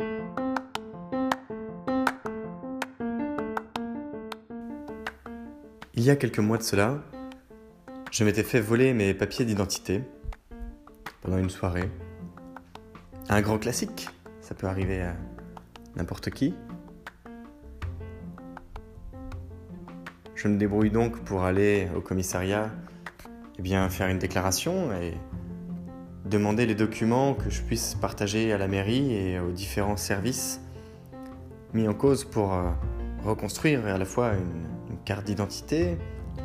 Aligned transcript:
Il 0.00 0.06
y 6.04 6.10
a 6.10 6.16
quelques 6.16 6.38
mois 6.38 6.58
de 6.58 6.62
cela, 6.62 7.02
je 8.12 8.22
m'étais 8.22 8.44
fait 8.44 8.60
voler 8.60 8.94
mes 8.94 9.14
papiers 9.14 9.44
d'identité 9.44 10.04
pendant 11.20 11.38
une 11.38 11.50
soirée. 11.50 11.90
Un 13.28 13.40
grand 13.40 13.58
classique, 13.58 14.08
ça 14.40 14.54
peut 14.54 14.68
arriver 14.68 15.02
à 15.02 15.16
n'importe 15.96 16.30
qui. 16.30 16.54
Je 20.36 20.46
me 20.46 20.56
débrouille 20.56 20.90
donc 20.90 21.24
pour 21.24 21.42
aller 21.42 21.88
au 21.96 22.00
commissariat 22.00 22.70
et 23.58 23.62
bien, 23.62 23.90
faire 23.90 24.06
une 24.06 24.20
déclaration 24.20 24.92
et 24.92 25.14
demander 26.28 26.66
les 26.66 26.74
documents 26.74 27.34
que 27.34 27.50
je 27.50 27.62
puisse 27.62 27.94
partager 27.94 28.52
à 28.52 28.58
la 28.58 28.68
mairie 28.68 29.14
et 29.14 29.40
aux 29.40 29.50
différents 29.50 29.96
services 29.96 30.60
mis 31.74 31.88
en 31.88 31.94
cause 31.94 32.24
pour 32.24 32.54
euh, 32.54 32.70
reconstruire 33.24 33.86
à 33.86 33.98
la 33.98 34.04
fois 34.04 34.32
une, 34.32 34.90
une 34.90 34.98
carte 35.04 35.24
d'identité, 35.24 35.98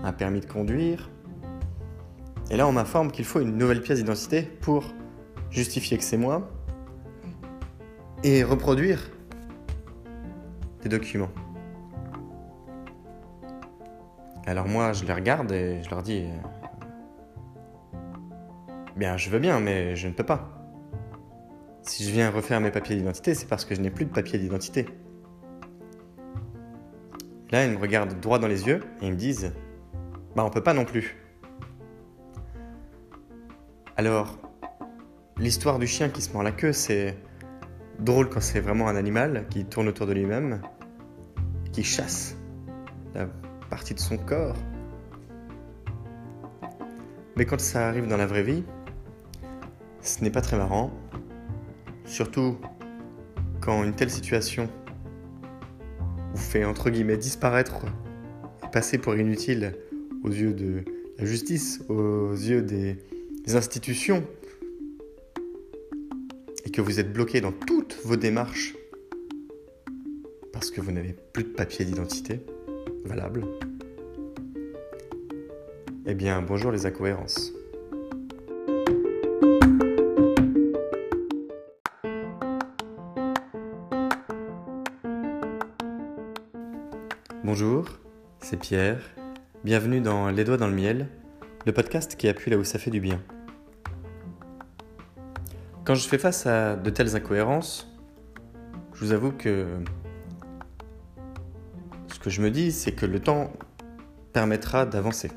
un 0.03 0.11
permis 0.11 0.41
de 0.41 0.45
conduire. 0.45 1.09
Et 2.49 2.57
là, 2.57 2.67
on 2.67 2.71
m'informe 2.71 3.11
qu'il 3.11 3.25
faut 3.25 3.39
une 3.39 3.57
nouvelle 3.57 3.81
pièce 3.81 3.99
d'identité 3.99 4.41
pour 4.41 4.85
justifier 5.49 5.97
que 5.97 6.03
c'est 6.03 6.17
moi 6.17 6.49
et 8.23 8.43
reproduire 8.43 8.99
des 10.81 10.89
documents. 10.89 11.31
Alors 14.45 14.67
moi, 14.67 14.91
je 14.93 15.05
les 15.05 15.13
regarde 15.13 15.51
et 15.51 15.81
je 15.83 15.89
leur 15.89 16.03
dis 16.03 16.25
Bien, 18.95 19.17
je 19.17 19.29
veux 19.31 19.39
bien, 19.39 19.59
mais 19.59 19.95
je 19.95 20.07
ne 20.07 20.13
peux 20.13 20.23
pas. 20.23 20.49
Si 21.81 22.03
je 22.05 22.11
viens 22.11 22.29
refaire 22.29 22.61
mes 22.61 22.69
papiers 22.69 22.95
d'identité, 22.95 23.33
c'est 23.33 23.47
parce 23.47 23.65
que 23.65 23.73
je 23.73 23.81
n'ai 23.81 23.89
plus 23.89 24.05
de 24.05 24.11
papiers 24.11 24.37
d'identité. 24.37 24.85
Là, 27.49 27.65
ils 27.65 27.71
me 27.71 27.77
regardent 27.77 28.19
droit 28.19 28.37
dans 28.37 28.47
les 28.47 28.67
yeux 28.67 28.81
et 29.01 29.07
ils 29.07 29.11
me 29.11 29.17
disent 29.17 29.51
Bah, 30.35 30.45
on 30.45 30.51
peut 30.51 30.61
pas 30.61 30.73
non 30.73 30.85
plus. 30.85 31.17
Alors, 33.97 34.37
l'histoire 35.37 35.79
du 35.79 35.87
chien 35.87 36.09
qui 36.09 36.21
se 36.21 36.31
mord 36.31 36.43
la 36.43 36.51
queue, 36.51 36.73
c'est 36.73 37.17
drôle 37.99 38.29
quand 38.29 38.41
c'est 38.41 38.59
vraiment 38.59 38.87
un 38.87 38.95
animal 38.95 39.47
qui 39.49 39.65
tourne 39.65 39.87
autour 39.87 40.05
de 40.05 40.13
lui-même, 40.13 40.61
qui 41.71 41.83
chasse 41.83 42.37
la 43.15 43.27
partie 43.69 43.95
de 43.95 43.99
son 43.99 44.17
corps. 44.17 44.55
Mais 47.35 47.45
quand 47.45 47.59
ça 47.59 47.87
arrive 47.87 48.07
dans 48.07 48.17
la 48.17 48.27
vraie 48.27 48.43
vie, 48.43 48.63
ce 50.03 50.21
n'est 50.21 50.29
pas 50.29 50.41
très 50.41 50.57
marrant, 50.57 50.91
surtout 52.05 52.57
quand 53.61 53.83
une 53.83 53.93
telle 53.93 54.09
situation 54.09 54.69
vous 56.33 56.41
fait 56.41 56.65
entre 56.65 56.89
guillemets 56.89 57.17
disparaître 57.17 57.85
et 58.63 58.67
passer 58.71 58.97
pour 58.97 59.15
inutile 59.15 59.75
aux 60.23 60.29
yeux 60.29 60.53
de 60.53 60.83
la 61.17 61.25
justice, 61.25 61.81
aux 61.87 62.33
yeux 62.33 62.61
des, 62.61 62.97
institutions, 63.55 64.23
et 66.65 66.71
que 66.71 66.81
vous 66.81 67.01
êtes 67.01 67.11
bloqué 67.11 67.41
dans 67.41 67.51
toutes 67.51 67.97
vos 68.05 68.15
démarches 68.15 68.73
parce 70.53 70.71
que 70.71 70.79
vous 70.79 70.93
n'avez 70.93 71.13
plus 71.33 71.43
de 71.43 71.49
papier 71.49 71.83
d'identité 71.83 72.39
valable. 73.03 73.45
Eh 76.05 76.15
bien, 76.15 76.41
bonjour 76.41 76.71
les 76.71 76.85
incohérences. 76.85 77.53
Bonjour, 87.45 87.89
c'est 88.39 88.55
Pierre. 88.55 89.01
Bienvenue 89.65 89.99
dans 89.99 90.29
Les 90.29 90.45
Doigts 90.45 90.55
dans 90.55 90.69
le 90.69 90.73
Miel, 90.73 91.09
le 91.65 91.73
podcast 91.73 92.15
qui 92.15 92.29
appuie 92.29 92.49
là 92.49 92.57
où 92.57 92.63
ça 92.63 92.79
fait 92.79 92.89
du 92.89 93.01
bien. 93.01 93.21
Quand 95.83 95.93
je 95.93 96.07
fais 96.07 96.17
face 96.17 96.45
à 96.45 96.77
de 96.77 96.89
telles 96.89 97.17
incohérences, 97.17 97.93
je 98.93 99.03
vous 99.03 99.11
avoue 99.11 99.33
que 99.33 99.67
ce 102.07 102.17
que 102.17 102.29
je 102.29 102.41
me 102.41 102.49
dis, 102.49 102.71
c'est 102.71 102.93
que 102.93 103.05
le 103.05 103.19
temps 103.19 103.51
permettra 104.31 104.85
d'avancer. 104.85 105.29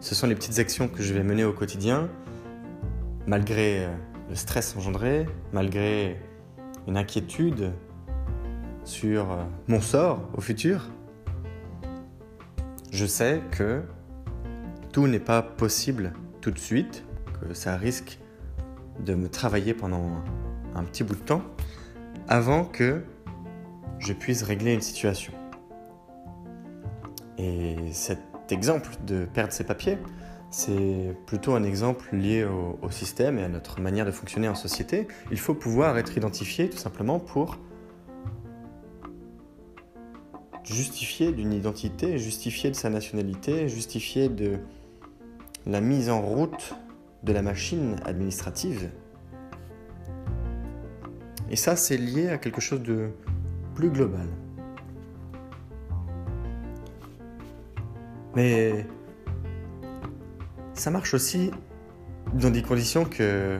Ce 0.00 0.14
sont 0.14 0.26
les 0.26 0.34
petites 0.34 0.58
actions 0.58 0.88
que 0.88 1.02
je 1.02 1.14
vais 1.14 1.22
mener 1.22 1.44
au 1.44 1.54
quotidien, 1.54 2.10
malgré 3.26 3.88
le 4.28 4.34
stress 4.34 4.76
engendré, 4.76 5.24
malgré 5.50 6.20
une 6.86 6.98
inquiétude 6.98 7.72
sur 8.84 9.32
euh, 9.32 9.44
mon 9.68 9.80
sort 9.80 10.20
au 10.36 10.40
futur, 10.40 10.90
je 12.90 13.06
sais 13.06 13.40
que 13.50 13.82
tout 14.92 15.06
n'est 15.06 15.18
pas 15.18 15.42
possible 15.42 16.12
tout 16.40 16.50
de 16.50 16.58
suite, 16.58 17.04
que 17.40 17.54
ça 17.54 17.76
risque 17.76 18.18
de 19.00 19.14
me 19.14 19.28
travailler 19.28 19.74
pendant 19.74 20.22
un 20.74 20.84
petit 20.84 21.02
bout 21.02 21.16
de 21.16 21.20
temps 21.20 21.42
avant 22.28 22.64
que 22.64 23.02
je 23.98 24.12
puisse 24.12 24.42
régler 24.42 24.74
une 24.74 24.80
situation. 24.80 25.32
Et 27.38 27.76
cet 27.92 28.20
exemple 28.50 28.90
de 29.06 29.24
perdre 29.24 29.52
ses 29.52 29.64
papiers, 29.64 29.98
c'est 30.50 31.16
plutôt 31.26 31.54
un 31.54 31.64
exemple 31.64 32.14
lié 32.14 32.44
au, 32.44 32.78
au, 32.80 32.90
système 32.90 33.38
et 33.38 33.42
à 33.42 33.48
notre 33.48 33.80
manière 33.80 34.06
de 34.06 34.12
fonctionner 34.12 34.48
en 34.48 34.54
société. 34.54 35.08
Il 35.32 35.38
faut 35.40 35.54
pouvoir 35.54 35.98
être 35.98 36.16
identifié 36.16 36.70
tout 36.70 36.78
simplement 36.78 37.18
pour 37.18 37.58
justifié 40.64 41.32
d'une 41.32 41.52
identité, 41.52 42.18
justifié 42.18 42.70
de 42.70 42.76
sa 42.76 42.90
nationalité, 42.90 43.68
justifié 43.68 44.28
de 44.28 44.58
la 45.66 45.80
mise 45.80 46.10
en 46.10 46.20
route 46.22 46.74
de 47.22 47.32
la 47.32 47.42
machine 47.42 47.96
administrative. 48.04 48.90
Et 51.50 51.56
ça, 51.56 51.76
c'est 51.76 51.96
lié 51.96 52.28
à 52.28 52.38
quelque 52.38 52.60
chose 52.60 52.82
de 52.82 53.10
plus 53.74 53.90
global. 53.90 54.26
Mais 58.34 58.86
ça 60.72 60.90
marche 60.90 61.14
aussi 61.14 61.50
dans 62.34 62.50
des 62.50 62.62
conditions 62.62 63.04
que 63.04 63.58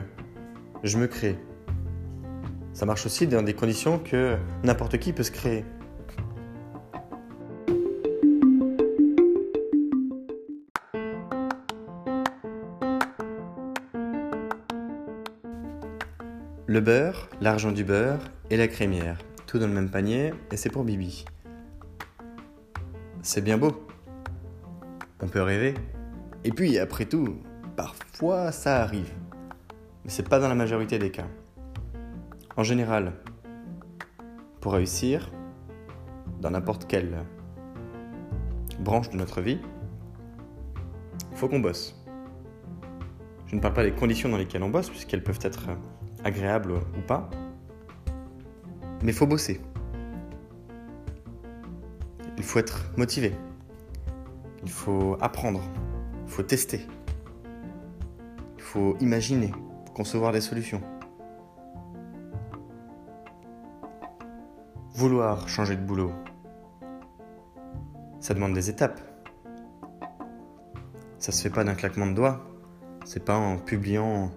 je 0.83 0.97
me 0.97 1.07
crée. 1.07 1.37
Ça 2.73 2.85
marche 2.85 3.05
aussi 3.05 3.25
dans 3.25 3.41
des 3.41 3.53
conditions 3.53 3.99
que 3.99 4.37
n'importe 4.63 4.97
qui 4.97 5.13
peut 5.13 5.23
se 5.23 5.31
créer. 5.31 5.63
Le 16.75 16.81
beurre, 16.81 17.29
l'argent 17.39 17.71
du 17.71 17.85
beurre 17.85 18.19
et 18.49 18.57
la 18.57 18.67
crémière, 18.67 19.17
tout 19.47 19.59
dans 19.59 19.67
le 19.67 19.71
même 19.71 19.89
panier, 19.89 20.33
et 20.51 20.57
c'est 20.57 20.69
pour 20.69 20.83
Bibi. 20.83 21.23
C'est 23.21 23.39
bien 23.39 23.57
beau. 23.57 23.87
On 25.21 25.27
peut 25.29 25.41
rêver. 25.41 25.73
Et 26.43 26.51
puis, 26.51 26.77
après 26.77 27.05
tout, 27.05 27.37
parfois 27.77 28.51
ça 28.51 28.81
arrive. 28.81 29.09
Mais 30.03 30.09
c'est 30.09 30.27
pas 30.27 30.37
dans 30.37 30.49
la 30.49 30.55
majorité 30.55 30.99
des 30.99 31.11
cas. 31.11 31.27
En 32.57 32.63
général, 32.63 33.13
pour 34.59 34.73
réussir, 34.73 35.31
dans 36.41 36.51
n'importe 36.51 36.87
quelle 36.87 37.23
branche 38.81 39.09
de 39.11 39.15
notre 39.15 39.39
vie, 39.39 39.59
il 41.31 41.37
faut 41.37 41.47
qu'on 41.47 41.61
bosse. 41.61 42.03
Je 43.47 43.55
ne 43.55 43.61
parle 43.61 43.75
pas 43.75 43.83
des 43.83 43.93
conditions 43.93 44.27
dans 44.27 44.37
lesquelles 44.37 44.63
on 44.63 44.69
bosse, 44.69 44.89
puisqu'elles 44.89 45.23
peuvent 45.23 45.39
être 45.41 45.69
agréable 46.25 46.73
ou 46.73 47.01
pas. 47.07 47.29
Mais 49.03 49.13
faut 49.13 49.27
bosser. 49.27 49.61
Il 52.37 52.43
faut 52.43 52.59
être 52.59 52.91
motivé. 52.97 53.33
Il 54.63 54.71
faut 54.71 55.15
apprendre. 55.21 55.61
Il 56.25 56.31
faut 56.31 56.43
tester. 56.43 56.85
Il 58.57 58.63
faut 58.63 58.97
imaginer, 58.99 59.53
concevoir 59.93 60.33
des 60.33 60.41
solutions. 60.41 60.81
Vouloir 64.95 65.47
changer 65.47 65.75
de 65.75 65.81
boulot, 65.81 66.11
ça 68.19 68.33
demande 68.33 68.53
des 68.53 68.69
étapes. 68.69 68.99
Ça 71.19 71.31
se 71.31 71.43
fait 71.43 71.49
pas 71.49 71.63
d'un 71.63 71.75
claquement 71.75 72.07
de 72.07 72.13
doigts. 72.13 72.41
C'est 73.03 73.23
pas 73.23 73.37
en 73.37 73.57
publiant 73.57 74.31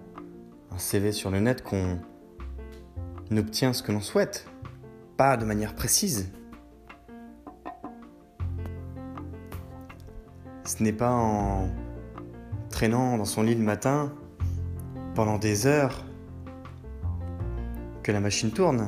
un 0.71 0.77
CV 0.77 1.11
sur 1.11 1.31
le 1.31 1.39
net 1.39 1.63
qu'on 1.63 1.99
obtient 3.35 3.73
ce 3.73 3.83
que 3.83 3.91
l'on 3.91 4.01
souhaite, 4.01 4.47
pas 5.17 5.37
de 5.37 5.45
manière 5.45 5.75
précise. 5.75 6.31
Ce 10.65 10.83
n'est 10.83 10.93
pas 10.93 11.11
en 11.11 11.69
traînant 12.69 13.17
dans 13.17 13.25
son 13.25 13.41
lit 13.43 13.55
le 13.55 13.63
matin 13.63 14.13
pendant 15.15 15.37
des 15.37 15.65
heures 15.65 16.05
que 18.03 18.11
la 18.11 18.19
machine 18.19 18.51
tourne. 18.51 18.87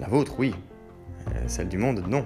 La 0.00 0.08
vôtre, 0.08 0.34
oui. 0.38 0.54
Euh, 1.28 1.44
celle 1.46 1.68
du 1.68 1.78
monde, 1.78 2.04
non. 2.08 2.24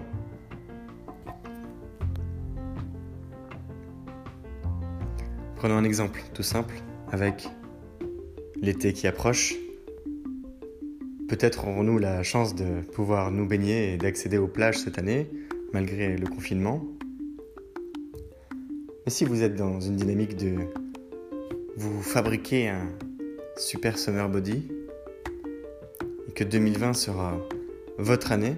Prenons 5.60 5.76
un 5.76 5.84
exemple 5.84 6.22
tout 6.32 6.42
simple 6.42 6.74
avec 7.12 7.46
l'été 8.62 8.94
qui 8.94 9.06
approche. 9.06 9.56
Peut-être 11.28 11.68
aurons-nous 11.68 11.98
la 11.98 12.22
chance 12.22 12.54
de 12.54 12.80
pouvoir 12.94 13.30
nous 13.30 13.46
baigner 13.46 13.92
et 13.92 13.96
d'accéder 13.98 14.38
aux 14.38 14.46
plages 14.46 14.78
cette 14.78 14.98
année, 14.98 15.28
malgré 15.74 16.16
le 16.16 16.26
confinement. 16.26 16.82
Mais 19.04 19.12
si 19.12 19.26
vous 19.26 19.42
êtes 19.42 19.54
dans 19.54 19.80
une 19.80 19.96
dynamique 19.96 20.34
de 20.34 20.54
vous 21.76 22.02
fabriquer 22.02 22.70
un 22.70 22.88
super 23.58 23.98
summer 23.98 24.30
body 24.30 24.66
et 26.26 26.32
que 26.32 26.42
2020 26.42 26.94
sera 26.94 27.38
votre 27.98 28.32
année, 28.32 28.54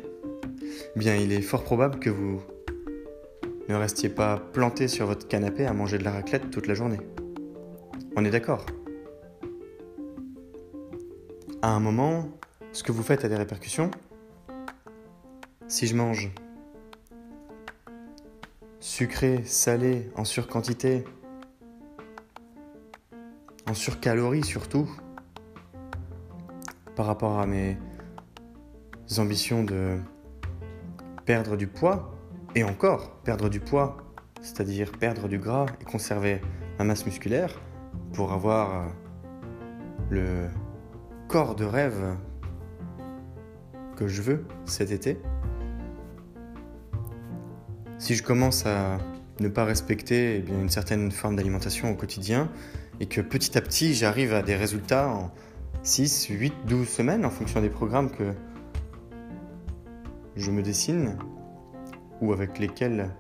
eh 0.95 0.99
bien 1.01 1.17
il 1.17 1.33
est 1.33 1.43
fort 1.43 1.65
probable 1.65 1.99
que 1.99 2.11
vous 2.11 2.41
ne 3.73 3.77
restiez 3.79 4.11
pas 4.11 4.37
planté 4.37 4.87
sur 4.87 5.07
votre 5.07 5.27
canapé 5.27 5.65
à 5.65 5.73
manger 5.73 5.97
de 5.97 6.05
la 6.05 6.13
raclette 6.13 6.51
toute 6.51 6.67
la 6.67 6.75
journée. 6.75 7.01
On 8.17 8.25
est 8.25 8.31
d'accord 8.31 8.67
À 11.63 11.71
un 11.71 11.81
moment, 11.81 12.29
ce 12.73 12.83
que 12.83 12.93
vous 12.93 13.03
faites 13.03 13.25
a 13.25 13.29
des 13.29 13.37
répercussions. 13.37 13.91
Si 15.69 15.87
je 15.87 15.97
mange 15.97 16.31
sucré, 18.79 19.43
salé, 19.45 20.11
en 20.17 20.25
surquantité, 20.25 21.05
en 23.67 23.75
surcalories 23.75 24.45
surtout, 24.45 24.91
par 26.95 27.07
rapport 27.07 27.39
à 27.39 27.47
mes 27.47 27.79
ambitions 29.17 29.65
de 29.65 29.99
perdre 31.25 31.57
du 31.57 31.69
poids, 31.69 32.12
et 32.55 32.65
encore 32.65 33.11
perdre 33.25 33.49
du 33.49 33.61
poids, 33.61 33.97
c'est-à-dire 34.41 34.93
perdre 34.93 35.29
du 35.29 35.39
gras 35.39 35.67
et 35.81 35.85
conserver 35.85 36.41
ma 36.79 36.85
masse 36.85 37.07
musculaire 37.07 37.61
pour 38.13 38.33
avoir 38.33 38.93
le 40.11 40.49
corps 41.29 41.55
de 41.55 41.65
rêve 41.65 42.17
que 43.97 44.09
je 44.09 44.23
veux 44.23 44.45
cet 44.65 44.91
été. 44.91 45.19
Si 47.99 48.15
je 48.15 48.23
commence 48.23 48.67
à 48.67 48.99
ne 49.41 49.49
pas 49.49 49.65
respecter 49.65 50.45
eh 50.47 50.51
une 50.53 50.69
certaine 50.69 51.11
forme 51.11 51.37
d'alimentation 51.37 51.91
au 51.91 51.95
quotidien 51.95 52.51
et 53.01 53.07
que 53.07 53.21
petit 53.21 53.57
à 53.57 53.61
petit 53.61 53.95
j'arrive 53.95 54.35
à 54.35 54.43
des 54.43 54.57
résultats 54.57 55.09
en 55.09 55.31
6, 55.83 56.27
8, 56.27 56.53
12 56.67 56.89
semaines 56.89 57.25
en 57.25 57.31
fonction 57.31 57.61
des 57.61 57.71
programmes 57.71 58.11
que 58.11 58.33
je 60.37 60.51
me 60.51 60.63
dessine 60.63 61.17
ou 62.23 62.33
avec 62.33 62.59
lesquels 62.59 63.11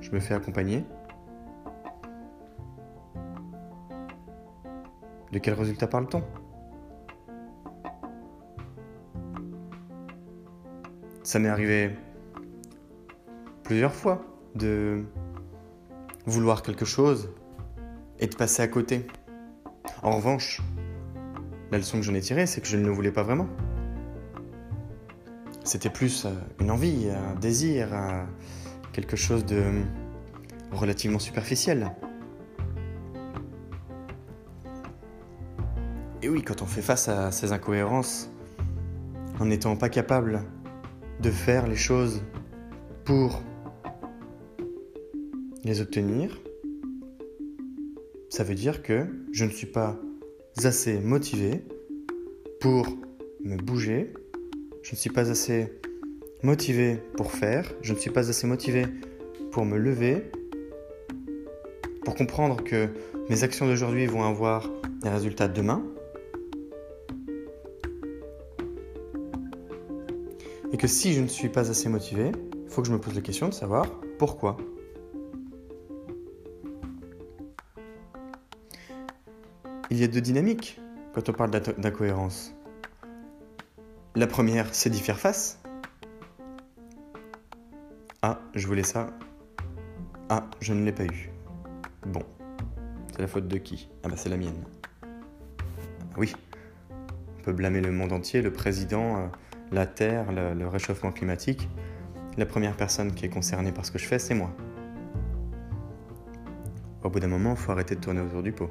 je 0.00 0.12
me 0.12 0.20
fais 0.20 0.32
accompagner. 0.32 0.84
De 5.32 5.38
quel 5.38 5.54
résultat 5.54 5.88
parle-t-on? 5.88 6.22
Ça 11.24 11.38
m'est 11.38 11.48
arrivé 11.48 11.90
plusieurs 13.64 13.92
fois 13.92 14.22
de 14.54 15.04
vouloir 16.24 16.62
quelque 16.62 16.86
chose 16.86 17.34
et 18.18 18.28
de 18.28 18.34
passer 18.34 18.62
à 18.62 18.68
côté. 18.68 19.06
En 20.02 20.12
revanche, 20.12 20.62
la 21.70 21.78
leçon 21.78 21.98
que 21.98 22.04
j'en 22.04 22.14
ai 22.14 22.20
tirée, 22.20 22.46
c'est 22.46 22.60
que 22.60 22.68
je 22.68 22.76
ne 22.78 22.86
le 22.86 22.92
voulais 22.92 23.12
pas 23.12 23.24
vraiment. 23.24 23.48
C'était 25.68 25.90
plus 25.90 26.24
euh, 26.24 26.30
une 26.60 26.70
envie, 26.70 27.10
un 27.10 27.38
désir, 27.38 27.90
quelque 28.94 29.16
chose 29.16 29.44
de 29.44 29.62
relativement 30.72 31.18
superficiel. 31.18 31.94
Et 36.22 36.30
oui, 36.30 36.40
quand 36.40 36.62
on 36.62 36.64
fait 36.64 36.80
face 36.80 37.08
à 37.08 37.30
ces 37.32 37.52
incohérences, 37.52 38.30
en 39.40 39.44
n'étant 39.44 39.76
pas 39.76 39.90
capable 39.90 40.42
de 41.20 41.30
faire 41.30 41.66
les 41.66 41.76
choses 41.76 42.22
pour 43.04 43.42
les 45.64 45.82
obtenir, 45.82 46.40
ça 48.30 48.42
veut 48.42 48.54
dire 48.54 48.82
que 48.82 49.06
je 49.32 49.44
ne 49.44 49.50
suis 49.50 49.66
pas 49.66 49.98
assez 50.64 50.98
motivé 50.98 51.62
pour 52.58 52.88
me 53.44 53.58
bouger, 53.58 54.14
je 54.88 54.94
ne 54.94 54.96
suis 54.96 55.10
pas 55.10 55.30
assez 55.30 55.70
motivé 56.42 56.96
pour 57.14 57.30
faire, 57.30 57.70
je 57.82 57.92
ne 57.92 57.98
suis 57.98 58.08
pas 58.08 58.30
assez 58.30 58.46
motivé 58.46 58.86
pour 59.50 59.66
me 59.66 59.76
lever, 59.76 60.30
pour 62.06 62.14
comprendre 62.14 62.64
que 62.64 62.88
mes 63.28 63.42
actions 63.42 63.66
d'aujourd'hui 63.66 64.06
vont 64.06 64.24
avoir 64.24 64.66
des 65.02 65.10
résultats 65.10 65.46
demain. 65.46 65.82
Et 70.72 70.78
que 70.78 70.86
si 70.86 71.12
je 71.12 71.20
ne 71.20 71.26
suis 71.26 71.50
pas 71.50 71.70
assez 71.70 71.90
motivé, 71.90 72.32
il 72.54 72.70
faut 72.70 72.80
que 72.80 72.88
je 72.88 72.92
me 72.94 72.98
pose 72.98 73.14
la 73.14 73.20
question 73.20 73.50
de 73.50 73.54
savoir 73.54 73.84
pourquoi. 74.18 74.56
Il 79.90 80.00
y 80.00 80.04
a 80.04 80.08
deux 80.08 80.22
dynamiques 80.22 80.80
quand 81.12 81.28
on 81.28 81.34
parle 81.34 81.50
d'incohérence. 81.50 82.54
La 84.14 84.26
première, 84.26 84.74
c'est 84.74 84.90
d'y 84.90 85.00
faire 85.00 85.18
face. 85.18 85.60
Ah, 88.22 88.40
je 88.54 88.66
voulais 88.66 88.82
ça. 88.82 89.08
Ah, 90.28 90.44
je 90.60 90.72
ne 90.72 90.84
l'ai 90.84 90.92
pas 90.92 91.04
eu. 91.04 91.30
Bon, 92.06 92.22
c'est 93.12 93.20
la 93.20 93.28
faute 93.28 93.46
de 93.46 93.58
qui? 93.58 93.88
Ah 94.02 94.08
bah 94.08 94.16
c'est 94.16 94.28
la 94.28 94.36
mienne. 94.36 94.64
Oui, 96.16 96.34
on 97.38 97.42
peut 97.42 97.52
blâmer 97.52 97.80
le 97.80 97.92
monde 97.92 98.12
entier, 98.12 98.42
le 98.42 98.52
président, 98.52 99.18
euh, 99.18 99.26
la 99.70 99.86
Terre, 99.86 100.32
le, 100.32 100.54
le 100.54 100.66
réchauffement 100.66 101.12
climatique. 101.12 101.68
La 102.36 102.46
première 102.46 102.76
personne 102.76 103.12
qui 103.12 103.24
est 103.24 103.30
concernée 103.30 103.72
par 103.72 103.86
ce 103.86 103.92
que 103.92 103.98
je 103.98 104.06
fais, 104.06 104.18
c'est 104.18 104.34
moi. 104.34 104.50
Au 107.04 107.10
bout 107.10 107.20
d'un 107.20 107.28
moment, 107.28 107.50
il 107.52 107.56
faut 107.56 107.72
arrêter 107.72 107.94
de 107.94 108.00
tourner 108.00 108.20
autour 108.20 108.42
du 108.42 108.52
pot. 108.52 108.70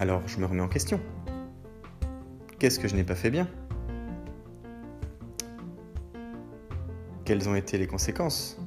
Alors 0.00 0.26
je 0.26 0.38
me 0.38 0.46
remets 0.46 0.62
en 0.62 0.68
question. 0.68 0.98
Qu'est-ce 2.58 2.80
que 2.80 2.88
je 2.88 2.96
n'ai 2.96 3.04
pas 3.04 3.14
fait 3.14 3.30
bien? 3.30 3.46
Quelles 7.26 7.46
ont 7.50 7.54
été 7.54 7.76
les 7.76 7.86
conséquences? 7.86 8.58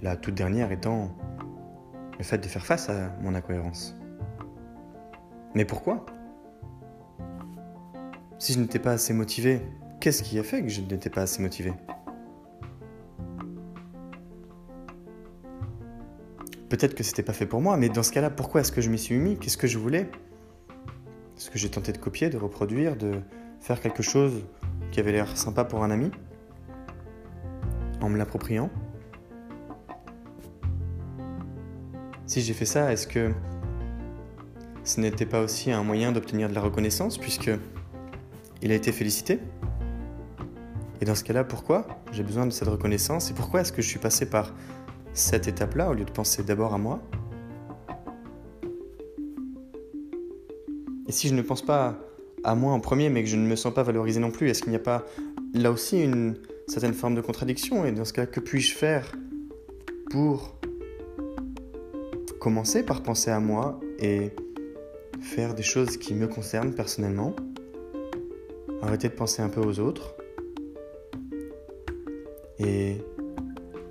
La 0.00 0.16
toute 0.16 0.34
dernière 0.34 0.72
étant 0.72 1.14
le 2.16 2.24
fait 2.24 2.38
de 2.38 2.46
faire 2.46 2.64
face 2.64 2.88
à 2.88 3.10
mon 3.20 3.34
incohérence. 3.34 3.94
Mais 5.54 5.66
pourquoi? 5.66 6.06
Si 8.38 8.54
je 8.54 8.58
n'étais 8.58 8.78
pas 8.78 8.92
assez 8.92 9.12
motivé, 9.12 9.60
qu'est-ce 10.00 10.22
qui 10.22 10.38
a 10.38 10.42
fait 10.42 10.62
que 10.62 10.68
je 10.68 10.80
n'étais 10.80 11.10
pas 11.10 11.22
assez 11.22 11.42
motivé? 11.42 11.74
Peut-être 16.72 16.94
que 16.94 17.02
c'était 17.02 17.22
pas 17.22 17.34
fait 17.34 17.44
pour 17.44 17.60
moi, 17.60 17.76
mais 17.76 17.90
dans 17.90 18.02
ce 18.02 18.10
cas-là, 18.12 18.30
pourquoi 18.30 18.62
est-ce 18.62 18.72
que 18.72 18.80
je 18.80 18.88
m'y 18.88 18.98
suis 18.98 19.18
mis? 19.18 19.36
Qu'est-ce 19.36 19.58
que 19.58 19.66
je 19.66 19.76
voulais? 19.76 20.10
Est-ce 21.36 21.50
que 21.50 21.58
j'ai 21.58 21.68
tenté 21.68 21.92
de 21.92 21.98
copier, 21.98 22.30
de 22.30 22.38
reproduire, 22.38 22.96
de 22.96 23.20
faire 23.60 23.78
quelque 23.78 24.02
chose 24.02 24.42
qui 24.90 24.98
avait 24.98 25.12
l'air 25.12 25.36
sympa 25.36 25.64
pour 25.64 25.84
un 25.84 25.90
ami? 25.90 26.10
En 28.00 28.08
me 28.08 28.16
l'appropriant? 28.16 28.70
Si 32.24 32.40
j'ai 32.40 32.54
fait 32.54 32.64
ça, 32.64 32.90
est-ce 32.90 33.06
que 33.06 33.32
ce 34.82 34.98
n'était 34.98 35.26
pas 35.26 35.42
aussi 35.42 35.70
un 35.72 35.82
moyen 35.82 36.10
d'obtenir 36.10 36.48
de 36.48 36.54
la 36.54 36.62
reconnaissance 36.62 37.18
puisque 37.18 37.50
il 38.62 38.72
a 38.72 38.74
été 38.74 38.92
félicité? 38.92 39.40
Et 41.02 41.04
dans 41.04 41.14
ce 41.14 41.22
cas-là, 41.22 41.44
pourquoi 41.44 41.86
j'ai 42.12 42.22
besoin 42.22 42.46
de 42.46 42.50
cette 42.50 42.68
reconnaissance? 42.68 43.30
Et 43.30 43.34
pourquoi 43.34 43.60
est-ce 43.60 43.72
que 43.72 43.82
je 43.82 43.88
suis 43.88 43.98
passé 43.98 44.24
par 44.24 44.54
cette 45.14 45.48
étape-là 45.48 45.90
au 45.90 45.94
lieu 45.94 46.04
de 46.04 46.10
penser 46.10 46.42
d'abord 46.42 46.74
à 46.74 46.78
moi. 46.78 47.00
Et 51.08 51.12
si 51.12 51.28
je 51.28 51.34
ne 51.34 51.42
pense 51.42 51.62
pas 51.62 51.98
à 52.44 52.54
moi 52.54 52.72
en 52.72 52.80
premier, 52.80 53.10
mais 53.10 53.22
que 53.22 53.28
je 53.28 53.36
ne 53.36 53.46
me 53.46 53.56
sens 53.56 53.74
pas 53.74 53.82
valorisé 53.82 54.20
non 54.20 54.30
plus, 54.30 54.48
est-ce 54.48 54.62
qu'il 54.62 54.70
n'y 54.70 54.76
a 54.76 54.80
pas 54.80 55.04
là 55.54 55.70
aussi 55.70 56.02
une 56.02 56.36
certaine 56.66 56.94
forme 56.94 57.14
de 57.14 57.20
contradiction? 57.20 57.84
Et 57.84 57.92
dans 57.92 58.04
ce 58.04 58.12
cas, 58.12 58.26
que 58.26 58.40
puis-je 58.40 58.74
faire 58.74 59.12
pour 60.10 60.56
commencer 62.40 62.82
par 62.82 63.02
penser 63.02 63.30
à 63.30 63.40
moi 63.40 63.78
et 63.98 64.30
faire 65.20 65.54
des 65.54 65.62
choses 65.62 65.96
qui 65.96 66.14
me 66.14 66.26
concernent 66.26 66.72
personnellement? 66.72 67.36
Arrêter 68.80 69.08
de 69.08 69.14
penser 69.14 69.42
un 69.42 69.48
peu 69.48 69.60
aux 69.60 69.78
autres 69.78 70.16
et 72.58 72.96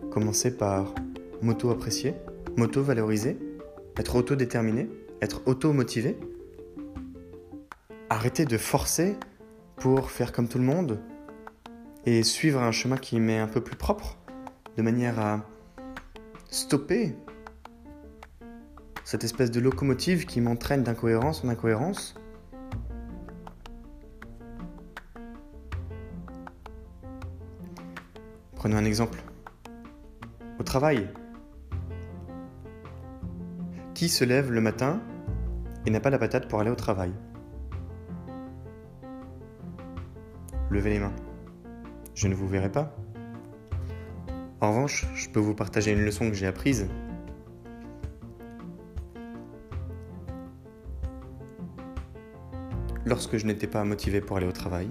commencer 0.10 0.58
par 0.58 0.94
m'auto-apprécier 1.42 2.16
m'auto-valoriser, 2.58 3.38
être 3.98 4.16
auto-déterminé, 4.16 4.90
être 5.22 5.42
auto-motivé, 5.46 6.18
arrêter 8.10 8.46
de 8.46 8.58
forcer 8.58 9.16
pour 9.78 10.12
faire 10.12 10.32
comme 10.32 10.48
tout 10.48 10.58
le 10.58 10.64
monde 10.64 11.00
et 12.06 12.24
suivre 12.24 12.62
un 12.62 12.72
chemin 12.72 12.98
qui 12.98 13.20
m'est 13.20 13.40
un 13.40 13.48
peu 13.48 13.62
plus 13.62 13.76
propre, 13.76 14.18
de 14.78 14.82
manière 14.82 15.20
à 15.20 15.46
stopper 16.50 17.16
cette 19.04 19.24
espèce 19.24 19.52
de 19.52 19.60
locomotive 19.60 20.26
qui 20.26 20.42
m'entraîne 20.42 20.84
d'incohérence 20.84 21.44
en 21.44 21.50
incohérence. 21.50 22.16
Prenons 28.56 28.78
un 28.78 28.86
exemple. 28.86 29.20
Au 30.60 30.64
travail. 30.64 31.10
Qui 34.02 34.10
se 34.10 34.26
lève 34.26 34.52
le 34.52 34.62
matin 34.62 35.00
et 35.86 35.92
n'a 35.92 36.00
pas 36.00 36.10
la 36.10 36.18
patate 36.18 36.48
pour 36.48 36.60
aller 36.60 36.72
au 36.72 36.76
travail 36.76 37.14
Levez 40.72 40.90
les 40.90 40.98
mains. 40.98 41.14
Je 42.16 42.28
ne 42.28 42.34
vous 42.34 42.48
verrai 42.48 42.72
pas. 42.72 42.96
En 44.60 44.70
revanche, 44.70 45.06
je 45.14 45.30
peux 45.30 45.40
vous 45.40 45.54
partager 45.54 45.92
une 45.92 46.04
leçon 46.04 46.32
que 46.32 46.34
j'ai 46.34 46.48
apprise. 46.48 46.90
Lorsque 53.06 53.38
je 53.38 53.46
n'étais 53.46 53.68
pas 53.68 53.84
motivé 53.84 54.20
pour 54.20 54.36
aller 54.38 54.48
au 54.48 54.52
travail, 54.52 54.90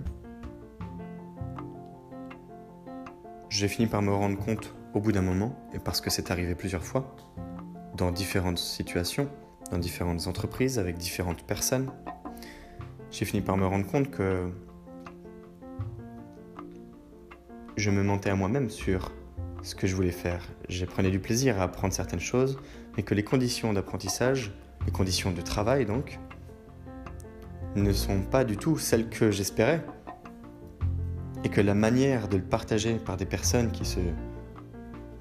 j'ai 3.49 3.67
fini 3.67 3.89
par 3.89 4.03
me 4.03 4.13
rendre 4.13 4.39
compte 4.39 4.73
au 4.95 5.01
bout 5.01 5.11
d'un 5.11 5.23
moment, 5.23 5.59
et 5.75 5.81
parce 5.81 6.01
que 6.01 6.11
c'est 6.11 6.31
arrivé 6.31 6.55
plusieurs 6.55 6.85
fois, 6.85 7.17
dans 8.01 8.11
différentes 8.11 8.59
situations, 8.59 9.29
dans 9.71 9.77
différentes 9.77 10.27
entreprises, 10.27 10.79
avec 10.79 10.97
différentes 10.97 11.43
personnes, 11.43 11.91
j'ai 13.11 13.27
fini 13.27 13.43
par 13.43 13.59
me 13.59 13.67
rendre 13.67 13.87
compte 13.87 14.11
que 14.11 14.51
je 17.77 17.91
me 17.91 18.03
mentais 18.03 18.31
à 18.31 18.35
moi-même 18.35 18.71
sur 18.71 19.13
ce 19.63 19.75
que 19.75 19.87
je 19.87 19.95
voulais 19.95 20.13
faire. 20.13 20.49
J'ai 20.71 20.87
prenais 20.87 21.11
du 21.11 21.19
plaisir 21.19 21.61
à 21.61 21.65
apprendre 21.65 21.93
certaines 21.93 22.21
choses, 22.21 22.59
mais 22.97 23.03
que 23.03 23.15
les 23.15 23.23
conditions 23.23 23.75
d'apprentissage, 23.75 24.53
les 24.87 24.93
conditions 24.93 25.31
de 25.31 25.43
travail 25.43 25.85
donc, 25.85 26.19
ne 27.77 27.93
sont 27.93 28.23
pas 28.23 28.45
du 28.45 28.57
tout 28.57 28.79
celles 28.79 29.11
que 29.11 29.31
j'espérais. 29.31 29.85
Et 31.45 31.51
que 31.51 31.61
la 31.61 31.75
manière 31.75 32.29
de 32.29 32.39
le 32.39 32.43
partager 32.43 32.97
par 32.97 33.19
des 33.19 33.27
personnes 33.27 33.71
qui 33.73 33.85
se 33.85 34.01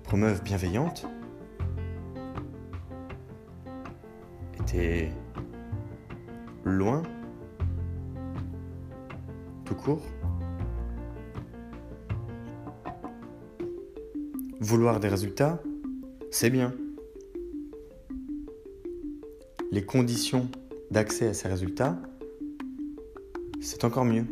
promeuvent 0.03 0.43
bienveillantes 0.43 1.05
était 4.69 5.09
loin, 6.63 7.01
tout 9.65 9.75
court, 9.75 10.01
Vouloir 14.61 14.99
des 14.99 15.07
résultats, 15.07 15.63
c'est 16.31 16.49
bien. 16.49 16.75
Les 19.71 19.85
conditions 19.85 20.49
d'accès 20.91 21.27
à 21.27 21.33
ces 21.33 21.47
résultats, 21.47 21.97
c'est 23.61 23.85
encore 23.85 24.03
mieux. 24.03 24.25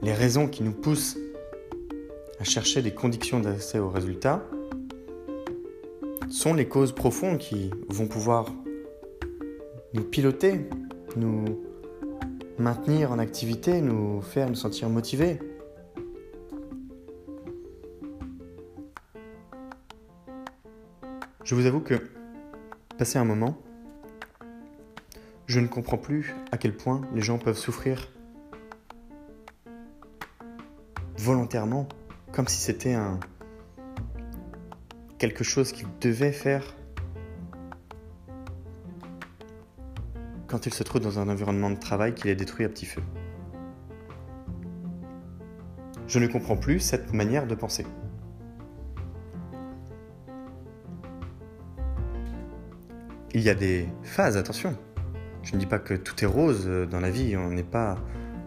Les 0.00 0.14
raisons 0.14 0.48
qui 0.48 0.62
nous 0.62 0.72
poussent 0.72 1.18
à 2.40 2.44
chercher 2.44 2.80
des 2.80 2.94
conditions 2.94 3.40
d'accès 3.40 3.78
aux 3.78 3.90
résultats 3.90 4.42
sont 6.36 6.52
les 6.52 6.68
causes 6.68 6.92
profondes 6.92 7.38
qui 7.38 7.70
vont 7.88 8.06
pouvoir 8.06 8.52
nous 9.94 10.04
piloter, 10.04 10.68
nous 11.16 11.46
maintenir 12.58 13.10
en 13.10 13.18
activité, 13.18 13.80
nous 13.80 14.20
faire 14.20 14.46
nous 14.46 14.54
sentir 14.54 14.90
motivés. 14.90 15.38
Je 21.42 21.54
vous 21.54 21.64
avoue 21.64 21.80
que, 21.80 21.94
passé 22.98 23.18
un 23.18 23.24
moment, 23.24 23.56
je 25.46 25.58
ne 25.58 25.68
comprends 25.68 25.96
plus 25.96 26.34
à 26.52 26.58
quel 26.58 26.76
point 26.76 27.00
les 27.14 27.22
gens 27.22 27.38
peuvent 27.38 27.56
souffrir 27.56 28.12
volontairement, 31.16 31.88
comme 32.32 32.46
si 32.46 32.58
c'était 32.58 32.92
un 32.92 33.20
quelque 35.18 35.44
chose 35.44 35.72
qu'ils 35.72 35.88
devaient 36.00 36.32
faire 36.32 36.76
quand 40.46 40.66
ils 40.66 40.74
se 40.74 40.82
trouvent 40.82 41.02
dans 41.02 41.18
un 41.18 41.28
environnement 41.28 41.70
de 41.70 41.78
travail 41.78 42.14
qui 42.14 42.28
les 42.28 42.36
détruit 42.36 42.64
à 42.64 42.68
petit 42.68 42.86
feu. 42.86 43.02
Je 46.06 46.18
ne 46.18 46.26
comprends 46.28 46.56
plus 46.56 46.80
cette 46.80 47.12
manière 47.12 47.46
de 47.46 47.54
penser. 47.54 47.84
Il 53.34 53.42
y 53.42 53.50
a 53.50 53.54
des 53.54 53.88
phases, 54.02 54.36
attention. 54.36 54.76
Je 55.42 55.54
ne 55.54 55.58
dis 55.58 55.66
pas 55.66 55.78
que 55.78 55.94
tout 55.94 56.24
est 56.24 56.26
rose 56.26 56.66
dans 56.90 57.00
la 57.00 57.10
vie, 57.10 57.36
on 57.36 57.50
n'est 57.50 57.62
pas 57.62 57.98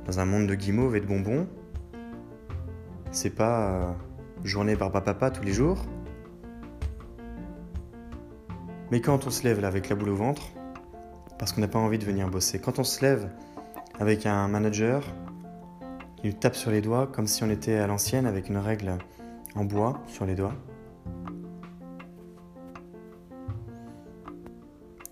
dans 0.07 0.19
un 0.19 0.25
monde 0.25 0.47
de 0.47 0.55
guimauve 0.55 0.95
et 0.95 1.01
de 1.01 1.05
bonbons. 1.05 1.47
C'est 3.11 3.35
pas 3.35 3.71
euh, 3.71 3.91
journée 4.43 4.75
par 4.75 4.91
papa 4.91 5.31
tous 5.31 5.43
les 5.43 5.53
jours. 5.53 5.85
Mais 8.91 9.01
quand 9.01 9.27
on 9.27 9.29
se 9.29 9.43
lève 9.43 9.59
là 9.59 9.67
avec 9.67 9.87
la 9.89 9.95
boule 9.95 10.09
au 10.09 10.15
ventre, 10.15 10.41
parce 11.37 11.53
qu'on 11.53 11.61
n'a 11.61 11.67
pas 11.67 11.79
envie 11.79 11.99
de 11.99 12.05
venir 12.05 12.27
bosser, 12.29 12.59
quand 12.59 12.79
on 12.79 12.83
se 12.83 13.01
lève 13.01 13.29
avec 13.99 14.25
un 14.25 14.47
manager 14.47 15.03
qui 16.17 16.27
nous 16.27 16.33
tape 16.33 16.55
sur 16.55 16.71
les 16.71 16.81
doigts 16.81 17.07
comme 17.07 17.27
si 17.27 17.43
on 17.43 17.49
était 17.49 17.75
à 17.75 17.85
l'ancienne 17.85 18.25
avec 18.25 18.49
une 18.49 18.57
règle 18.57 18.97
en 19.55 19.63
bois 19.63 20.01
sur 20.07 20.25
les 20.25 20.33
doigts, 20.33 20.55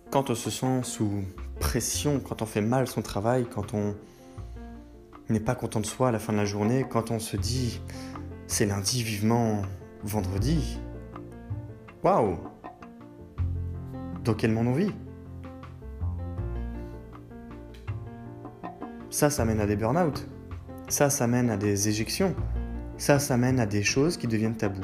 quand 0.10 0.32
on 0.32 0.36
se 0.36 0.50
sent 0.50 0.82
sous 0.84 1.24
pression, 1.60 2.20
quand 2.20 2.42
on 2.42 2.46
fait 2.48 2.62
mal 2.62 2.88
son 2.88 3.04
travail, 3.04 3.46
quand 3.46 3.76
on 3.76 3.94
n'est 5.30 5.40
pas 5.40 5.54
content 5.54 5.82
de 5.82 5.86
soi 5.86 6.10
à 6.10 6.12
la 6.12 6.20
fin 6.20 6.34
de 6.34 6.38
la 6.38 6.46
journée, 6.46 6.86
quand 6.90 7.12
on 7.12 7.20
se 7.20 7.38
dit 7.38 7.80
c'est 8.48 8.66
lundi, 8.66 9.04
vivement 9.04 9.62
vendredi. 10.04 10.80
Waouh 12.04 12.38
Dans 14.28 14.34
quel 14.34 14.52
monde 14.52 14.68
on 14.68 14.74
vit? 14.74 14.92
Ça, 19.10 19.30
ça 19.30 19.46
mène 19.46 19.62
à 19.62 19.66
des 19.66 19.78
burn-out. 19.78 20.28
Ça, 20.90 21.10
ça 21.10 21.28
mène 21.28 21.50
à 21.50 21.56
des 21.56 21.88
éjections. 21.88 22.36
Ça, 22.98 23.20
ça 23.20 23.38
mène 23.38 23.58
à 23.58 23.66
des 23.66 23.84
choses 23.84 24.18
qui 24.18 24.28
deviennent 24.28 24.58
tabous. 24.58 24.82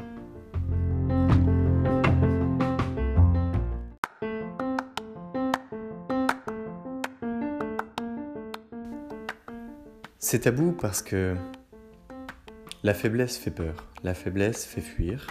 C'est 10.20 10.40
tabou 10.40 10.72
parce 10.72 11.02
que 11.02 11.36
la 12.84 12.94
faiblesse 12.94 13.36
fait 13.38 13.52
peur, 13.52 13.92
la 14.04 14.14
faiblesse 14.14 14.64
fait 14.64 14.80
fuir. 14.80 15.28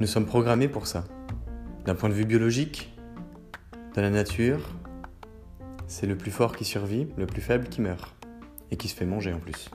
Nous 0.00 0.06
sommes 0.06 0.24
programmés 0.24 0.68
pour 0.68 0.86
ça. 0.86 1.04
D'un 1.88 1.94
point 1.94 2.10
de 2.10 2.14
vue 2.14 2.26
biologique, 2.26 2.94
dans 3.94 4.02
la 4.02 4.10
nature, 4.10 4.60
c'est 5.86 6.06
le 6.06 6.18
plus 6.18 6.30
fort 6.30 6.54
qui 6.54 6.66
survit, 6.66 7.08
le 7.16 7.24
plus 7.24 7.40
faible 7.40 7.66
qui 7.70 7.80
meurt, 7.80 8.14
et 8.70 8.76
qui 8.76 8.88
se 8.88 8.94
fait 8.94 9.06
manger 9.06 9.32
en 9.32 9.38
plus. 9.38 9.70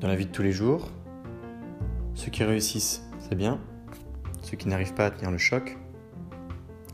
Dans 0.00 0.08
la 0.08 0.16
vie 0.16 0.24
de 0.24 0.30
tous 0.30 0.40
les 0.40 0.52
jours, 0.52 0.90
ceux 2.14 2.30
qui 2.30 2.44
réussissent, 2.44 3.02
c'est 3.18 3.34
bien. 3.34 3.60
Ceux 4.40 4.56
qui 4.56 4.68
n'arrivent 4.68 4.94
pas 4.94 5.04
à 5.04 5.10
tenir 5.10 5.30
le 5.30 5.36
choc, 5.36 5.76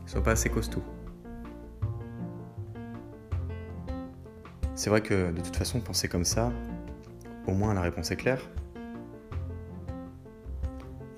ne 0.03 0.09
sont 0.09 0.21
pas 0.21 0.31
assez 0.31 0.49
costauds. 0.49 0.83
C'est 4.75 4.89
vrai 4.89 4.99
que 4.99 5.31
de 5.31 5.39
toute 5.39 5.55
façon, 5.55 5.79
penser 5.79 6.09
comme 6.09 6.25
ça, 6.25 6.51
au 7.47 7.53
moins 7.53 7.73
la 7.73 7.83
réponse 7.83 8.11
est 8.11 8.17
claire. 8.17 8.41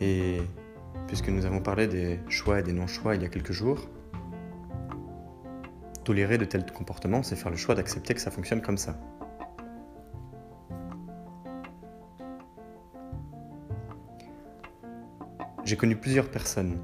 Et 0.01 0.39
puisque 1.13 1.29
nous 1.29 1.45
avons 1.45 1.61
parlé 1.61 1.85
des 1.85 2.19
choix 2.27 2.59
et 2.59 2.63
des 2.63 2.73
non-choix 2.73 3.13
il 3.13 3.21
y 3.21 3.25
a 3.25 3.29
quelques 3.29 3.51
jours, 3.51 3.87
tolérer 6.03 6.39
de 6.39 6.45
tels 6.45 6.65
comportements, 6.65 7.21
c'est 7.21 7.35
faire 7.35 7.51
le 7.51 7.55
choix 7.55 7.75
d'accepter 7.75 8.15
que 8.15 8.19
ça 8.19 8.31
fonctionne 8.31 8.63
comme 8.63 8.79
ça. 8.79 8.99
J'ai 15.63 15.77
connu 15.77 15.95
plusieurs 15.95 16.31
personnes 16.31 16.79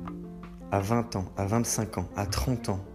à 0.71 0.79
20 0.79 1.15
ans, 1.15 1.25
à 1.35 1.47
25 1.47 1.97
ans, 1.97 2.07
à 2.15 2.27
30 2.27 2.69
ans, 2.69 2.85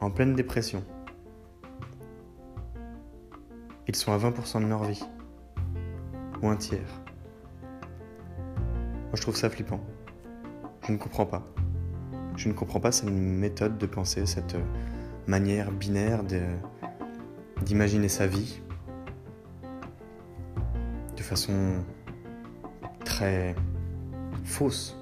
en 0.00 0.10
pleine 0.10 0.34
dépression, 0.34 0.82
ils 3.86 3.94
sont 3.94 4.12
à 4.12 4.16
20% 4.16 4.62
de 4.62 4.66
leur 4.66 4.84
vie. 4.84 5.04
ou 6.40 6.48
un 6.48 6.56
tiers. 6.56 7.05
Moi, 9.16 9.20
je 9.20 9.22
trouve 9.22 9.36
ça 9.36 9.48
flippant. 9.48 9.80
Je 10.86 10.92
ne 10.92 10.98
comprends 10.98 11.24
pas. 11.24 11.42
Je 12.36 12.50
ne 12.50 12.52
comprends 12.52 12.80
pas 12.80 12.92
cette 12.92 13.08
méthode 13.08 13.78
de 13.78 13.86
penser, 13.86 14.26
cette 14.26 14.56
manière 15.26 15.72
binaire 15.72 16.22
d'imaginer 17.62 18.10
sa 18.10 18.26
vie 18.26 18.60
de 21.16 21.22
façon 21.22 21.82
très 23.06 23.54
fausse. 24.44 24.94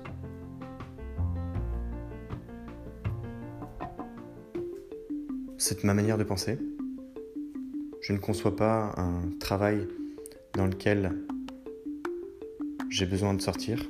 C'est 5.59 5.83
ma 5.83 5.92
manière 5.92 6.18
de 6.18 6.25
penser. 6.25 6.61
Je 8.00 8.12
ne 8.12 8.18
conçois 8.18 8.54
pas 8.54 8.94
un 8.97 9.23
travail 9.40 9.88
dans 10.52 10.66
lequel 10.66 11.11
j'ai 12.90 13.06
besoin 13.06 13.35
de 13.35 13.42
sortir. 13.42 13.85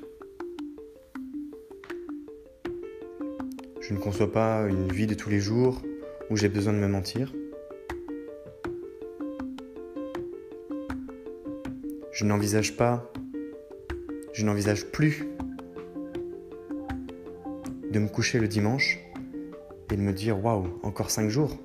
Ne 3.94 3.98
conçois 4.00 4.30
pas 4.30 4.66
une 4.68 4.92
vie 4.92 5.06
de 5.06 5.14
tous 5.14 5.30
les 5.30 5.40
jours 5.40 5.80
où 6.28 6.36
j'ai 6.36 6.48
besoin 6.48 6.72
de 6.72 6.78
me 6.78 6.88
mentir. 6.88 7.32
Je 12.12 12.24
n'envisage 12.24 12.76
pas, 12.76 13.10
je 14.32 14.44
n'envisage 14.44 14.86
plus 14.86 15.28
de 17.90 17.98
me 17.98 18.08
coucher 18.08 18.40
le 18.40 18.48
dimanche 18.48 18.98
et 19.92 19.96
de 19.96 20.02
me 20.02 20.12
dire 20.12 20.44
waouh, 20.44 20.80
encore 20.82 21.10
cinq 21.10 21.28
jours. 21.28 21.56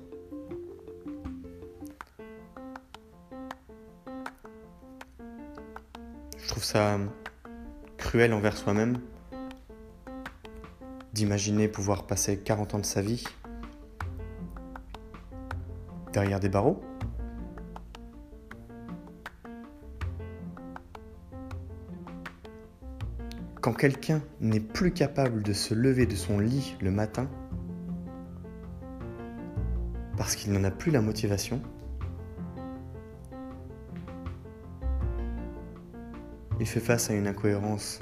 Je 6.38 6.48
trouve 6.48 6.64
ça 6.64 6.98
cruel 7.96 8.32
envers 8.32 8.56
soi-même 8.56 9.00
d'imaginer 11.20 11.68
pouvoir 11.68 12.06
passer 12.06 12.38
40 12.38 12.76
ans 12.76 12.78
de 12.78 12.86
sa 12.86 13.02
vie 13.02 13.24
derrière 16.14 16.40
des 16.40 16.48
barreaux. 16.48 16.82
Quand 23.60 23.74
quelqu'un 23.74 24.22
n'est 24.40 24.60
plus 24.60 24.94
capable 24.94 25.42
de 25.42 25.52
se 25.52 25.74
lever 25.74 26.06
de 26.06 26.14
son 26.14 26.38
lit 26.38 26.74
le 26.80 26.90
matin 26.90 27.28
parce 30.16 30.34
qu'il 30.36 30.52
n'en 30.52 30.64
a 30.64 30.70
plus 30.70 30.90
la 30.90 31.02
motivation, 31.02 31.60
il 36.58 36.66
fait 36.66 36.80
face 36.80 37.10
à 37.10 37.12
une 37.12 37.26
incohérence 37.26 38.00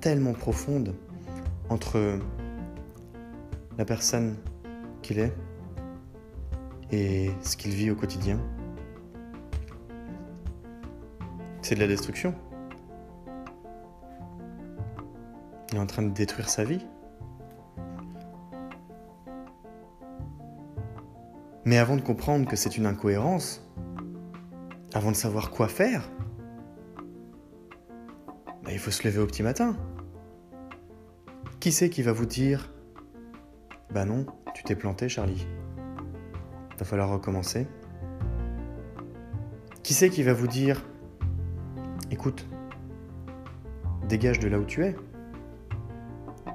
tellement 0.00 0.32
profonde 0.32 0.94
entre 1.70 2.18
la 3.78 3.84
personne 3.84 4.36
qu'il 5.00 5.18
est 5.18 5.32
et 6.90 7.30
ce 7.42 7.56
qu'il 7.56 7.70
vit 7.70 7.90
au 7.90 7.94
quotidien. 7.94 8.38
C'est 11.62 11.76
de 11.76 11.80
la 11.80 11.86
destruction. 11.86 12.34
Il 15.70 15.76
est 15.76 15.80
en 15.80 15.86
train 15.86 16.02
de 16.02 16.10
détruire 16.10 16.48
sa 16.48 16.64
vie. 16.64 16.84
Mais 21.64 21.78
avant 21.78 21.94
de 21.94 22.00
comprendre 22.00 22.48
que 22.48 22.56
c'est 22.56 22.76
une 22.76 22.86
incohérence, 22.86 23.64
avant 24.92 25.12
de 25.12 25.16
savoir 25.16 25.50
quoi 25.50 25.68
faire, 25.68 26.10
bah, 28.64 28.72
il 28.72 28.78
faut 28.80 28.90
se 28.90 29.06
lever 29.06 29.20
au 29.20 29.26
petit 29.26 29.44
matin. 29.44 29.76
Qui 31.60 31.72
c'est 31.72 31.90
qui 31.90 32.02
va 32.02 32.12
vous 32.12 32.26
dire 32.26 32.72
Bah 33.92 34.04
non, 34.04 34.26
tu 34.54 34.64
t'es 34.64 34.74
planté, 34.74 35.08
Charlie 35.08 35.46
va 36.80 36.86
falloir 36.86 37.10
recommencer. 37.10 37.66
Qui 39.82 39.92
c'est 39.92 40.08
qui 40.08 40.22
va 40.22 40.32
vous 40.32 40.46
dire 40.46 40.82
Écoute, 42.10 42.46
dégage 44.08 44.38
de 44.38 44.48
là 44.48 44.58
où 44.58 44.64
tu 44.64 44.84
es. 44.84 44.96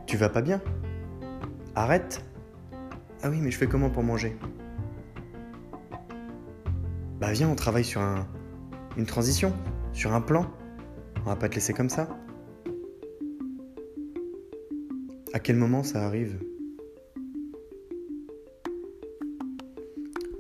Tu 0.07 0.17
vas 0.17 0.29
pas 0.29 0.41
bien. 0.41 0.61
Arrête. 1.75 2.25
Ah 3.21 3.29
oui, 3.29 3.39
mais 3.39 3.51
je 3.51 3.57
fais 3.57 3.67
comment 3.67 3.91
pour 3.91 4.03
manger? 4.03 4.35
Bah 7.19 7.31
viens, 7.31 7.49
on 7.49 7.55
travaille 7.55 7.85
sur 7.85 8.01
un, 8.01 8.27
une 8.97 9.05
transition, 9.05 9.53
sur 9.93 10.13
un 10.13 10.21
plan. 10.21 10.47
On 11.21 11.29
va 11.29 11.35
pas 11.35 11.49
te 11.49 11.55
laisser 11.55 11.73
comme 11.73 11.89
ça. 11.89 12.14
Quel 15.45 15.57
moment 15.57 15.83
ça 15.83 16.03
arrive? 16.03 16.39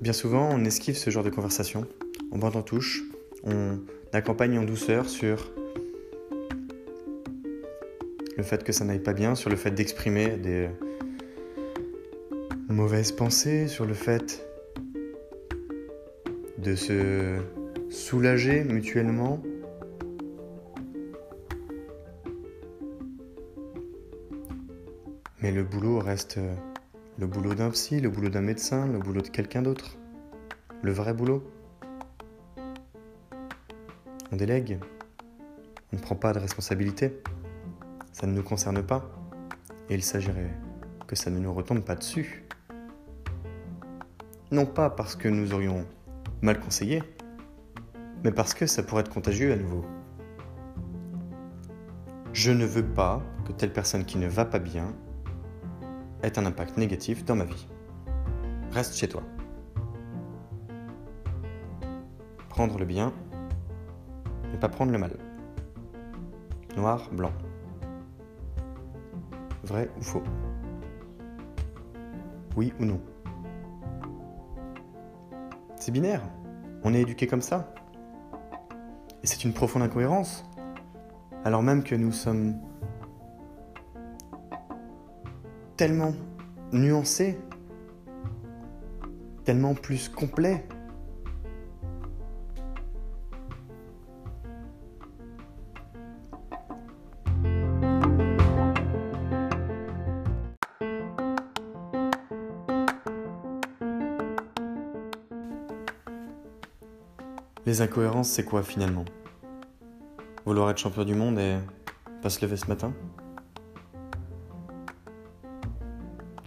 Bien 0.01 0.13
souvent, 0.13 0.49
on 0.51 0.65
esquive 0.65 0.97
ce 0.97 1.11
genre 1.11 1.23
de 1.23 1.29
conversation. 1.29 1.85
On 2.31 2.39
bande 2.39 2.55
en 2.55 2.63
touche, 2.63 3.03
on 3.43 3.77
accompagne 4.13 4.57
en 4.57 4.63
douceur 4.63 5.07
sur 5.07 5.51
le 8.35 8.41
fait 8.41 8.63
que 8.63 8.71
ça 8.71 8.83
n'aille 8.83 8.97
pas 8.97 9.13
bien, 9.13 9.35
sur 9.35 9.51
le 9.51 9.57
fait 9.57 9.69
d'exprimer 9.69 10.37
des 10.37 10.69
mauvaises 12.67 13.11
pensées, 13.11 13.67
sur 13.67 13.85
le 13.85 13.93
fait 13.93 14.43
de 16.57 16.73
se 16.73 17.37
soulager 17.91 18.63
mutuellement. 18.63 19.43
Mais 25.45 25.51
le 25.51 25.63
boulot 25.63 25.99
reste 25.99 26.39
le 27.19 27.27
boulot 27.27 27.53
d'un 27.53 27.69
psy, 27.69 27.99
le 27.99 28.09
boulot 28.09 28.29
d'un 28.29 28.41
médecin, 28.41 28.87
le 28.87 28.97
boulot 28.97 29.21
de 29.21 29.27
quelqu'un 29.27 29.61
d'autre. 29.61 29.95
Le 30.81 30.91
vrai 30.91 31.13
boulot. 31.13 31.43
On 34.31 34.37
délègue. 34.37 34.79
On 35.93 35.97
ne 35.97 36.01
prend 36.01 36.15
pas 36.15 36.33
de 36.33 36.39
responsabilité. 36.39 37.21
Ça 38.11 38.25
ne 38.25 38.31
nous 38.31 38.41
concerne 38.41 38.81
pas. 38.81 39.07
Et 39.87 39.93
il 39.93 40.01
s'agirait 40.01 40.49
que 41.05 41.15
ça 41.15 41.29
ne 41.29 41.37
nous 41.37 41.53
retombe 41.53 41.81
pas 41.81 41.93
dessus. 41.93 42.43
Non 44.49 44.65
pas 44.65 44.89
parce 44.89 45.15
que 45.15 45.27
nous 45.27 45.53
aurions 45.53 45.85
mal 46.41 46.59
conseillé, 46.59 47.03
mais 48.23 48.31
parce 48.31 48.55
que 48.55 48.65
ça 48.65 48.81
pourrait 48.81 49.01
être 49.01 49.13
contagieux 49.13 49.53
à 49.53 49.57
nouveau. 49.57 49.85
Je 52.33 52.51
ne 52.51 52.65
veux 52.65 52.83
pas 52.83 53.21
que 53.45 53.51
telle 53.51 53.71
personne 53.71 54.05
qui 54.05 54.17
ne 54.17 54.27
va 54.27 54.45
pas 54.45 54.57
bien 54.57 54.91
est 56.25 56.37
un 56.37 56.45
impact 56.45 56.77
négatif 56.77 57.23
dans 57.23 57.35
ma 57.35 57.45
vie. 57.45 57.67
Reste 58.71 58.95
chez 58.95 59.07
toi. 59.07 59.21
Prendre 62.49 62.77
le 62.77 62.85
bien 62.85 63.13
et 64.53 64.57
pas 64.57 64.69
prendre 64.69 64.91
le 64.91 64.97
mal. 64.97 65.11
Noir, 66.75 67.09
blanc. 67.11 67.31
Vrai 69.63 69.89
ou 69.97 70.01
faux? 70.01 70.23
Oui 72.55 72.73
ou 72.79 72.85
non? 72.85 73.01
C'est 75.75 75.91
binaire. 75.91 76.21
On 76.83 76.93
est 76.93 77.01
éduqué 77.01 77.27
comme 77.27 77.41
ça. 77.41 77.73
Et 79.23 79.27
c'est 79.27 79.43
une 79.43 79.53
profonde 79.53 79.83
incohérence. 79.83 80.45
Alors 81.43 81.61
même 81.61 81.83
que 81.83 81.95
nous 81.95 82.11
sommes 82.11 82.55
tellement 85.77 86.13
nuancé, 86.71 87.37
tellement 89.43 89.75
plus 89.75 90.09
complet. 90.09 90.65
Les 107.65 107.81
incohérences, 107.81 108.29
c'est 108.29 108.45
quoi 108.45 108.61
finalement? 108.61 109.05
Vouloir 110.45 110.69
être 110.69 110.77
champion 110.77 111.03
du 111.03 111.15
monde 111.15 111.39
et 111.39 111.57
pas 112.21 112.29
se 112.29 112.45
lever 112.45 112.57
ce 112.57 112.67
matin? 112.67 112.93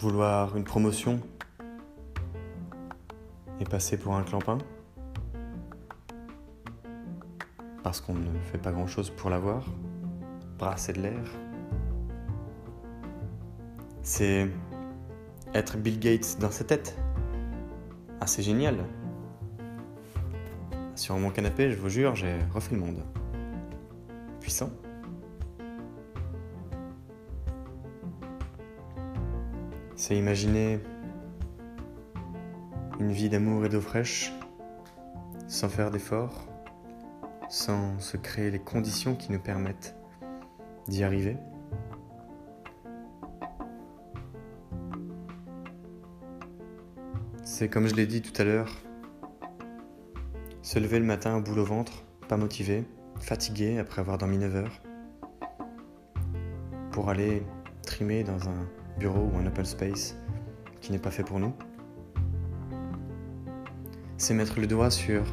Vouloir 0.01 0.57
une 0.57 0.65
promotion 0.65 1.21
et 3.61 3.65
passer 3.65 3.97
pour 3.97 4.15
un 4.15 4.23
clampin 4.23 4.59
parce 7.83 8.01
qu'on 8.01 8.15
ne 8.15 8.39
fait 8.53 8.59
pas 8.59 8.71
grand-chose 8.71 9.11
pour 9.11 9.31
l'avoir, 9.31 9.65
brasser 10.59 10.93
de 10.93 11.01
l'air. 11.01 11.25
C'est 14.03 14.49
être 15.55 15.79
Bill 15.79 15.99
Gates 15.99 16.39
dans 16.39 16.51
sa 16.51 16.65
tête. 16.65 16.97
Ah, 18.21 18.27
génial. 18.43 18.77
Sur 20.95 21.17
mon 21.17 21.31
canapé, 21.31 21.71
je 21.71 21.79
vous 21.79 21.89
jure, 21.89 22.15
j'ai 22.15 22.37
refait 22.53 22.75
le 22.75 22.81
monde. 22.81 23.03
puissant. 24.41 24.71
C'est 30.09 30.17
imaginer 30.17 30.81
une 32.99 33.13
vie 33.13 33.29
d'amour 33.29 33.67
et 33.67 33.69
d'eau 33.69 33.83
fraîche 33.83 34.33
sans 35.49 35.69
faire 35.69 35.91
d'efforts, 35.91 36.49
sans 37.51 37.99
se 37.99 38.17
créer 38.17 38.51
les 38.51 38.59
conditions 38.59 39.15
qui 39.15 39.31
nous 39.31 39.39
permettent 39.39 39.95
d'y 40.87 41.05
arriver. 41.05 41.37
C'est 47.43 47.69
comme 47.69 47.87
je 47.87 47.95
l'ai 47.95 48.07
dit 48.07 48.23
tout 48.23 48.41
à 48.41 48.45
l'heure, 48.45 48.75
se 50.63 50.79
lever 50.79 51.01
le 51.01 51.05
matin 51.05 51.37
au 51.37 51.43
bout 51.43 51.59
au 51.59 51.65
ventre, 51.67 52.07
pas 52.29 52.39
motivé, 52.39 52.87
fatigué 53.21 53.79
après 53.79 54.01
avoir 54.01 54.17
dormi 54.17 54.39
9 54.39 54.57
heures, 54.57 54.81
pour 56.93 57.11
aller 57.11 57.43
dans 58.05 58.49
un 58.49 58.69
bureau 58.99 59.29
ou 59.33 59.39
un 59.39 59.47
open 59.47 59.65
space 59.65 60.17
qui 60.81 60.93
n'est 60.93 61.01
pas 61.01 61.11
fait 61.11 61.25
pour 61.25 61.41
nous. 61.41 61.53
C'est 64.17 64.35
mettre 64.35 64.61
le 64.61 64.69
doigt 64.69 64.91
sur 64.91 65.25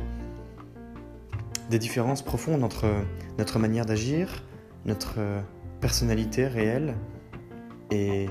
des 1.69 1.78
différences 1.78 2.23
profondes 2.23 2.63
entre 2.63 2.88
notre 3.38 3.60
manière 3.60 3.86
d'agir, 3.86 4.43
notre 4.86 5.19
personnalité 5.80 6.47
réelle 6.47 6.95
et 7.91 8.28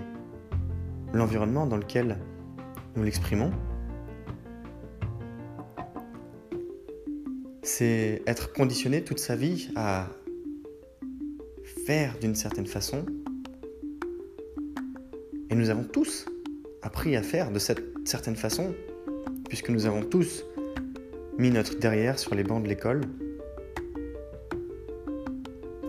l'environnement 1.13 1.67
dans 1.67 1.77
lequel 1.77 2.19
nous 2.97 3.05
l'exprimons. 3.05 3.53
C'est 7.63 8.23
être 8.27 8.53
conditionné 8.53 9.05
toute 9.05 9.21
sa 9.21 9.37
vie 9.37 9.71
à 9.77 10.09
faire 11.87 12.19
d'une 12.21 12.35
certaine 12.35 12.67
façon. 12.67 13.07
Et 15.55 15.57
nous 15.57 15.71
avons 15.71 15.85
tous 15.85 16.27
appris 16.83 17.15
à 17.15 17.23
faire 17.23 17.53
de 17.53 17.61
cette 17.61 17.81
certaine 18.05 18.35
façon, 18.35 18.75
puisque 19.49 19.69
nous 19.69 19.87
avons 19.87 20.03
tous 20.03 20.45
mis 21.39 21.53
notre 21.53 21.79
derrière 21.79 22.19
sur 22.19 22.35
les 22.35 22.43
bancs 22.43 22.61
de 22.61 22.69
l'école. 22.69 23.03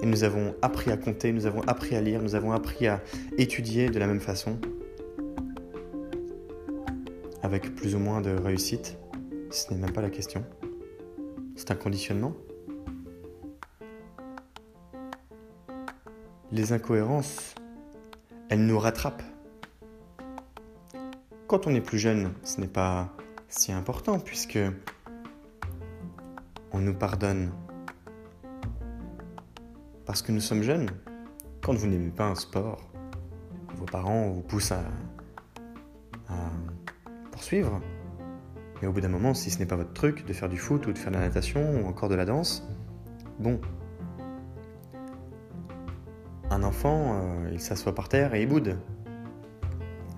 Et 0.03 0.05
nous 0.05 0.23
avons 0.23 0.53
appris 0.61 0.91
à 0.91 0.97
compter, 0.97 1.33
nous 1.33 1.47
avons 1.47 1.61
appris 1.61 1.95
à 1.95 2.01
lire, 2.01 2.21
nous 2.21 2.35
avons 2.35 2.51
appris 2.51 2.85
à 2.85 3.01
étudier 3.39 3.89
de 3.89 3.97
la 3.97 4.05
même 4.05 4.19
façon, 4.19 4.59
avec 7.41 7.73
plus 7.73 7.95
ou 7.95 7.99
moins 7.99 8.21
de 8.21 8.29
réussite, 8.29 8.99
ce 9.49 9.73
n'est 9.73 9.79
même 9.79 9.93
pas 9.93 10.03
la 10.03 10.11
question. 10.11 10.45
C'est 11.55 11.71
un 11.71 11.75
conditionnement. 11.75 12.35
Les 16.51 16.71
incohérences, 16.71 17.55
elles 18.49 18.63
nous 18.63 18.77
rattrapent. 18.77 19.23
Quand 21.47 21.67
on 21.67 21.75
est 21.75 21.81
plus 21.81 21.99
jeune, 21.99 22.33
ce 22.43 22.59
n'est 22.59 22.67
pas 22.67 23.13
si 23.49 23.71
important 23.71 24.19
puisque 24.19 24.57
on 26.71 26.79
nous 26.79 26.95
pardonne 26.95 27.51
parce 30.07 30.23
que 30.23 30.31
nous 30.31 30.39
sommes 30.39 30.63
jeunes. 30.63 30.89
Quand 31.61 31.73
vous 31.73 31.85
n'aimez 31.85 32.09
pas 32.09 32.25
un 32.25 32.35
sport, 32.35 32.89
vos 33.75 33.85
parents 33.85 34.29
vous 34.29 34.41
poussent 34.41 34.71
à, 34.71 34.83
poursuivre. 37.31 37.79
Mais 38.81 38.87
au 38.87 38.91
bout 38.91 39.01
d'un 39.01 39.09
moment, 39.09 39.35
si 39.35 39.51
ce 39.51 39.59
n'est 39.59 39.67
pas 39.67 39.75
votre 39.75 39.93
truc 39.93 40.25
de 40.25 40.33
faire 40.33 40.49
du 40.49 40.57
foot 40.57 40.87
ou 40.87 40.93
de 40.93 40.97
faire 40.97 41.11
de 41.11 41.17
la 41.17 41.21
natation 41.21 41.79
ou 41.79 41.87
encore 41.87 42.09
de 42.09 42.15
la 42.15 42.25
danse, 42.25 42.67
bon. 43.39 43.61
Un 46.49 46.63
enfant, 46.63 47.19
euh, 47.21 47.49
il 47.51 47.59
s'assoit 47.59 47.93
par 47.93 48.09
terre 48.09 48.33
et 48.33 48.41
il 48.41 48.47
boude. 48.47 48.79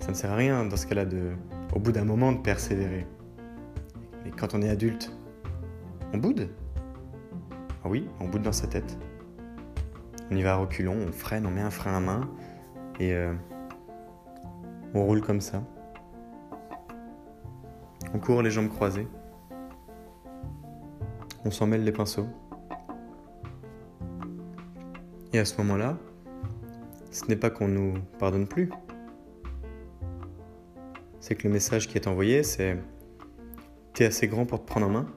Ça 0.07 0.13
ne 0.13 0.15
sert 0.15 0.31
à 0.31 0.35
rien 0.37 0.63
dans 0.63 0.77
ce 0.77 0.87
cas-là 0.87 1.03
de, 1.03 1.33
au 1.75 1.79
bout 1.79 1.91
d'un 1.91 2.05
moment 2.05 2.31
de 2.31 2.37
persévérer. 2.37 3.05
Mais 4.23 4.31
quand 4.31 4.53
on 4.53 4.61
est 4.61 4.69
adulte, 4.69 5.11
on 6.13 6.17
boude. 6.17 6.49
Ah 7.83 7.89
oui, 7.89 8.07
on 8.21 8.29
boude 8.29 8.41
dans 8.41 8.53
sa 8.53 8.67
tête. 8.67 8.97
On 10.31 10.35
y 10.37 10.41
va 10.41 10.53
à 10.53 10.55
reculons, 10.55 10.95
on 10.95 11.11
freine, 11.11 11.45
on 11.45 11.51
met 11.51 11.59
un 11.59 11.69
frein 11.69 11.97
à 11.97 11.99
main 11.99 12.21
et 13.01 13.11
euh, 13.13 13.33
on 14.93 15.03
roule 15.03 15.19
comme 15.19 15.41
ça. 15.41 15.61
On 18.13 18.19
court 18.19 18.41
les 18.41 18.49
jambes 18.49 18.69
croisées. 18.69 19.09
On 21.43 21.51
s'en 21.51 21.67
mêle 21.67 21.83
les 21.83 21.91
pinceaux. 21.91 22.27
Et 25.33 25.39
à 25.39 25.43
ce 25.43 25.57
moment-là, 25.57 25.97
ce 27.11 27.25
n'est 27.25 27.35
pas 27.35 27.49
qu'on 27.49 27.67
nous 27.67 27.95
pardonne 28.19 28.47
plus. 28.47 28.69
C'est 31.19 31.36
que 31.36 31.47
le 31.47 31.53
message 31.53 31.88
qui 31.88 31.97
est 31.97 32.08
envoyé, 32.08 32.43
c'est 32.43 32.77
T'es 33.93 34.06
assez 34.06 34.27
grand 34.27 34.45
pour 34.45 34.62
te 34.62 34.67
prendre 34.67 34.88
en 34.88 34.91
main 34.91 35.08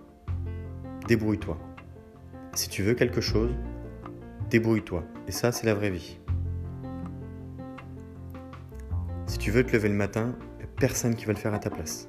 Débrouille-toi. 1.07 1.59
Si 2.55 2.69
tu 2.69 2.83
veux 2.83 2.95
quelque 2.95 3.21
chose, 3.21 3.51
débrouille-toi. 4.49 5.05
Et 5.29 5.33
ça, 5.33 5.53
c'est 5.53 5.67
la 5.67 5.75
vraie 5.75 5.91
vie. 5.91 6.19
Si 9.27 9.39
tu 9.39 9.51
veux 9.51 9.65
te 9.65 9.73
lever 9.73 9.89
le 9.89 9.95
matin, 9.95 10.35
personne 10.81 11.15
qui 11.15 11.27
va 11.27 11.35
le 11.35 11.39
faire 11.39 11.55
à 11.55 11.59
ta 11.59 11.71
place. 11.71 12.09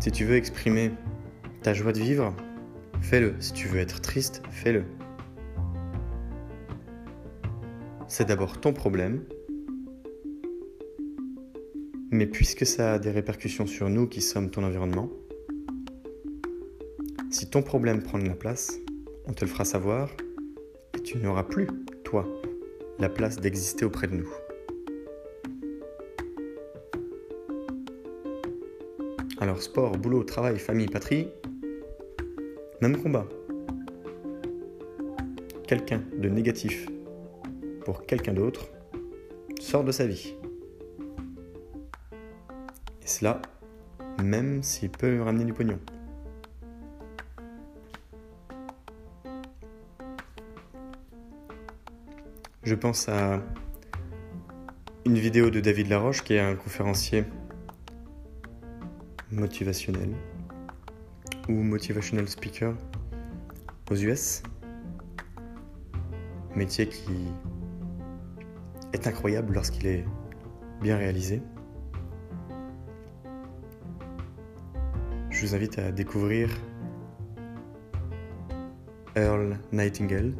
Si 0.00 0.10
tu 0.10 0.24
veux 0.24 0.36
exprimer 0.36 0.90
ta 1.62 1.72
joie 1.72 1.92
de 1.92 2.00
vivre, 2.00 2.34
fais-le. 3.00 3.34
Si 3.40 3.52
tu 3.52 3.68
veux 3.68 3.78
être 3.78 4.00
triste, 4.00 4.42
fais-le. 4.50 4.84
C'est 8.08 8.26
d'abord 8.28 8.60
ton 8.60 8.72
problème, 8.72 9.22
mais 12.16 12.26
puisque 12.26 12.64
ça 12.64 12.94
a 12.94 12.98
des 12.98 13.10
répercussions 13.10 13.66
sur 13.66 13.90
nous 13.90 14.06
qui 14.06 14.22
sommes 14.22 14.50
ton 14.50 14.64
environnement, 14.64 15.10
si 17.30 17.50
ton 17.50 17.62
problème 17.62 18.02
prend 18.02 18.18
de 18.18 18.26
la 18.26 18.34
place, 18.34 18.78
on 19.26 19.34
te 19.34 19.44
le 19.44 19.50
fera 19.50 19.66
savoir 19.66 20.08
et 20.96 21.02
tu 21.02 21.18
n'auras 21.18 21.42
plus, 21.42 21.66
toi, 22.04 22.26
la 22.98 23.10
place 23.10 23.38
d'exister 23.38 23.84
auprès 23.84 24.06
de 24.06 24.14
nous. 24.14 24.30
Alors 29.38 29.60
sport, 29.60 29.98
boulot, 29.98 30.24
travail, 30.24 30.58
famille, 30.58 30.86
patrie, 30.86 31.28
même 32.80 32.96
combat. 33.02 33.28
Quelqu'un 35.66 36.02
de 36.16 36.30
négatif 36.30 36.86
pour 37.84 38.06
quelqu'un 38.06 38.32
d'autre 38.32 38.70
sort 39.60 39.84
de 39.84 39.92
sa 39.92 40.06
vie. 40.06 40.34
Et 43.06 43.08
cela, 43.08 43.40
même 44.20 44.64
s'il 44.64 44.90
peut 44.90 45.22
ramener 45.22 45.44
du 45.44 45.52
pognon. 45.52 45.78
Je 52.64 52.74
pense 52.74 53.08
à 53.08 53.40
une 55.04 55.18
vidéo 55.18 55.50
de 55.50 55.60
David 55.60 55.86
Laroche, 55.86 56.24
qui 56.24 56.34
est 56.34 56.40
un 56.40 56.56
conférencier 56.56 57.24
motivationnel 59.30 60.12
ou 61.48 61.52
motivational 61.52 62.26
speaker 62.26 62.74
aux 63.88 63.94
US. 63.94 64.42
Métier 66.56 66.88
qui 66.88 67.28
est 68.92 69.06
incroyable 69.06 69.54
lorsqu'il 69.54 69.86
est 69.86 70.04
bien 70.82 70.96
réalisé. 70.96 71.40
Je 75.46 75.50
vous 75.50 75.56
invite 75.58 75.78
à 75.78 75.92
découvrir 75.92 76.50
Earl 79.14 79.56
Nightingale. 79.70 80.34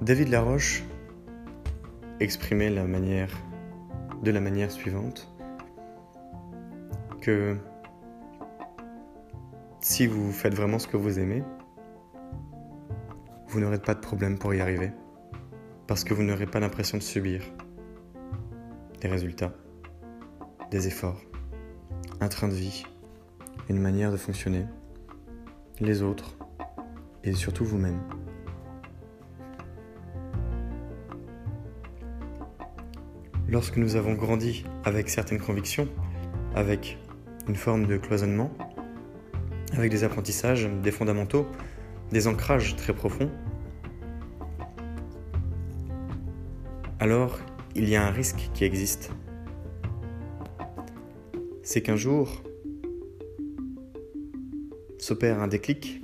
David 0.00 0.28
Laroche 0.28 0.84
exprimait 2.20 2.70
la 2.70 2.84
manière, 2.84 3.30
de 4.22 4.30
la 4.30 4.40
manière 4.40 4.70
suivante 4.70 5.34
que 7.20 7.56
si 9.80 10.06
vous 10.06 10.30
faites 10.30 10.54
vraiment 10.54 10.78
ce 10.78 10.86
que 10.86 10.96
vous 10.96 11.18
aimez, 11.18 11.42
vous 13.48 13.58
n'aurez 13.58 13.80
pas 13.80 13.94
de 13.94 14.00
problème 14.00 14.38
pour 14.38 14.54
y 14.54 14.60
arriver, 14.60 14.92
parce 15.88 16.04
que 16.04 16.14
vous 16.14 16.22
n'aurez 16.22 16.46
pas 16.46 16.60
l'impression 16.60 16.98
de 16.98 17.02
subir 17.02 17.42
des 19.00 19.08
résultats, 19.08 19.52
des 20.70 20.86
efforts, 20.86 21.20
un 22.20 22.28
train 22.28 22.48
de 22.48 22.54
vie, 22.54 22.84
une 23.68 23.78
manière 23.78 24.10
de 24.10 24.16
fonctionner, 24.16 24.64
les 25.80 26.02
autres 26.02 26.36
et 27.24 27.32
surtout 27.32 27.64
vous-même. 27.64 28.00
Lorsque 33.48 33.76
nous 33.76 33.96
avons 33.96 34.14
grandi 34.14 34.64
avec 34.84 35.08
certaines 35.08 35.40
convictions, 35.40 35.88
avec 36.54 36.98
une 37.48 37.54
forme 37.54 37.86
de 37.86 37.96
cloisonnement, 37.96 38.50
avec 39.72 39.90
des 39.90 40.04
apprentissages, 40.04 40.68
des 40.82 40.90
fondamentaux, 40.90 41.46
des 42.10 42.26
ancrages 42.26 42.76
très 42.76 42.92
profonds, 42.92 43.30
alors 46.98 47.38
il 47.76 47.90
y 47.90 47.94
a 47.94 48.06
un 48.06 48.10
risque 48.10 48.48
qui 48.54 48.64
existe. 48.64 49.10
C'est 51.62 51.82
qu'un 51.82 51.96
jour 51.96 52.42
s'opère 54.96 55.40
un 55.40 55.46
déclic, 55.46 56.00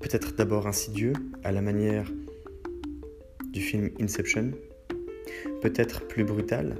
peut-être 0.00 0.34
d'abord 0.34 0.66
insidieux, 0.66 1.14
à 1.44 1.50
la 1.50 1.62
manière 1.62 2.12
du 3.52 3.62
film 3.62 3.90
Inception, 3.98 4.50
peut-être 5.62 6.06
plus 6.06 6.24
brutal, 6.24 6.76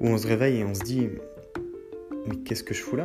où 0.00 0.06
on 0.06 0.16
se 0.16 0.28
réveille 0.28 0.58
et 0.58 0.64
on 0.64 0.74
se 0.74 0.84
dit 0.84 1.08
Mais 2.28 2.36
qu'est-ce 2.44 2.62
que 2.62 2.72
je 2.72 2.82
fous 2.82 2.96
là? 2.96 3.04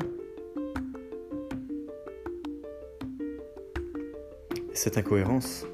Cette 4.74 5.00
incohérence 5.00 5.66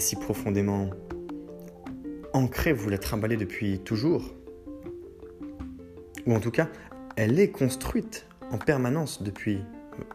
si 0.00 0.16
profondément 0.16 0.90
ancrée, 2.32 2.72
vous 2.72 2.88
la 2.88 2.98
trimballez 2.98 3.36
depuis 3.36 3.80
toujours, 3.80 4.34
ou 6.26 6.34
en 6.34 6.40
tout 6.40 6.50
cas, 6.50 6.68
elle 7.16 7.40
est 7.40 7.50
construite 7.50 8.26
en 8.50 8.58
permanence 8.58 9.22
depuis 9.22 9.60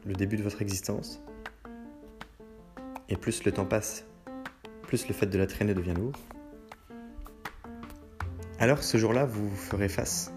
le 0.06 0.14
début 0.14 0.38
de 0.38 0.44
votre 0.44 0.62
existence. 0.62 1.22
Et 3.10 3.18
plus 3.18 3.44
le 3.44 3.52
temps 3.52 3.66
passe, 3.66 4.06
plus 4.84 5.08
le 5.08 5.14
fait 5.14 5.26
de 5.26 5.38
la 5.38 5.48
traîner 5.48 5.74
devient 5.74 5.94
lourd. 5.96 6.14
Alors 8.60 8.82
ce 8.84 8.98
jour-là, 8.98 9.26
vous 9.26 9.50
ferez 9.56 9.90
face 9.90 10.32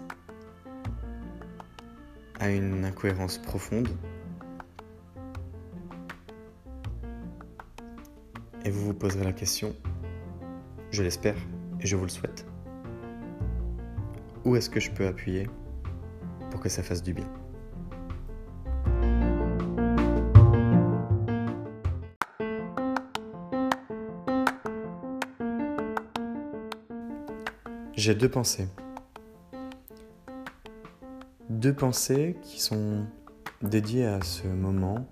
à 2.39 2.49
une 2.49 2.85
incohérence 2.85 3.37
profonde. 3.37 3.87
Poserez 8.97 9.23
la 9.23 9.33
question, 9.33 9.75
je 10.91 11.03
l'espère 11.03 11.37
et 11.79 11.85
je 11.85 11.95
vous 11.95 12.03
le 12.03 12.09
souhaite. 12.09 12.45
Où 14.43 14.55
est-ce 14.55 14.69
que 14.69 14.79
je 14.79 14.91
peux 14.91 15.05
appuyer 15.05 15.47
pour 16.51 16.59
que 16.61 16.69
ça 16.69 16.81
fasse 16.81 17.03
du 17.03 17.13
bien? 17.13 17.27
J'ai 27.93 28.15
deux 28.15 28.29
pensées. 28.29 28.67
Deux 31.49 31.73
pensées 31.73 32.37
qui 32.41 32.61
sont 32.61 33.05
dédiées 33.61 34.05
à 34.05 34.21
ce 34.21 34.47
moment, 34.47 35.07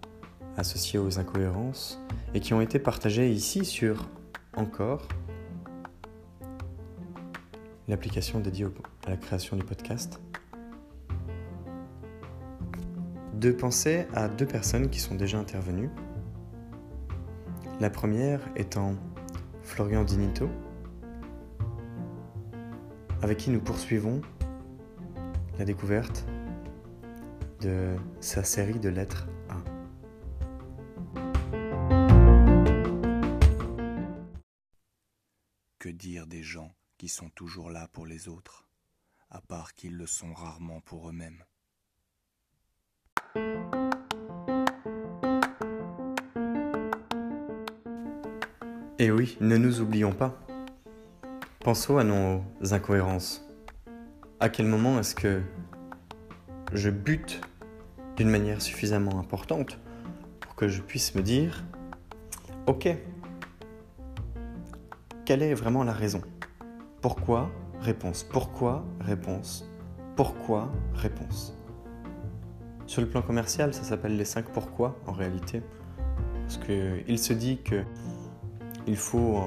associées 0.58 1.00
aux 1.00 1.20
incohérences, 1.20 2.00
et 2.34 2.40
qui 2.40 2.54
ont 2.54 2.62
été 2.62 2.80
partagées 2.80 3.32
ici 3.32 3.66
sur 3.66 4.10
Encore, 4.56 5.08
l'application 7.88 8.40
dédiée 8.40 8.68
à 9.06 9.12
la 9.12 9.18
création 9.18 9.58
du 9.58 9.64
podcast. 9.64 10.20
Deux 13.34 13.56
pensées 13.56 14.08
à 14.14 14.28
deux 14.28 14.46
personnes 14.46 14.90
qui 14.90 15.00
sont 15.00 15.16
déjà 15.16 15.38
intervenues. 15.38 15.90
La 17.80 17.90
première 17.90 18.40
étant 18.56 18.96
Florian 19.62 20.04
Dinito, 20.04 20.50
avec 23.22 23.38
qui 23.38 23.50
nous 23.50 23.60
poursuivons 23.60 24.22
la 25.60 25.66
découverte 25.66 26.26
de 27.62 27.96
sa 28.20 28.44
série 28.44 28.80
de 28.80 28.90
lettres 28.90 29.28
sont 37.16 37.30
toujours 37.30 37.72
là 37.72 37.88
pour 37.94 38.06
les 38.06 38.28
autres, 38.28 38.68
à 39.30 39.40
part 39.40 39.74
qu'ils 39.74 39.96
le 39.96 40.06
sont 40.06 40.34
rarement 40.34 40.82
pour 40.82 41.08
eux-mêmes 41.08 41.46
Et 49.00 49.12
oui, 49.12 49.38
ne 49.40 49.56
nous 49.56 49.80
oublions 49.80 50.12
pas. 50.12 50.38
Pensons 51.62 51.98
à 51.98 52.04
nos 52.04 52.44
incohérences. 52.72 53.48
À 54.42 54.50
quel 54.50 54.66
moment 54.66 55.00
est-ce 55.00 55.16
que 55.16 55.42
je 56.74 56.90
bute 56.90 57.40
d'une 58.18 58.30
manière 58.30 58.62
suffisamment 58.62 59.20
importante 59.20 59.80
pour 60.42 60.56
que 60.56 60.68
je 60.68 60.82
puisse 60.82 61.16
me 61.16 61.22
dire, 61.22 61.64
ok, 62.68 62.90
quelle 65.24 65.44
est 65.44 65.54
vraiment 65.54 65.86
la 65.86 65.94
raison? 65.94 66.22
Pourquoi 67.06 67.52
Réponse. 67.82 68.24
Pourquoi 68.24 68.84
Réponse. 69.00 69.70
Pourquoi 70.16 70.72
Réponse. 70.96 71.56
Sur 72.88 73.04
le 73.04 73.08
plan 73.08 73.22
commercial, 73.22 73.76
ça 73.76 73.84
s'appelle 73.84 74.18
les 74.18 74.26
5 74.26 74.46
pourquoi 74.46 74.98
en 75.06 75.12
réalité. 75.12 75.62
Parce 76.42 76.58
qu'il 76.58 77.20
se 77.20 77.34
dit 77.34 77.62
que 77.62 77.84
il 78.88 78.98
faut 78.98 79.40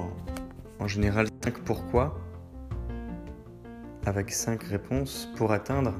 en 0.79 0.87
général 0.87 1.27
5 1.43 1.59
pourquoi 1.65 2.17
avec 4.05 4.31
5 4.31 4.63
réponses 4.63 5.27
pour 5.35 5.51
atteindre 5.51 5.95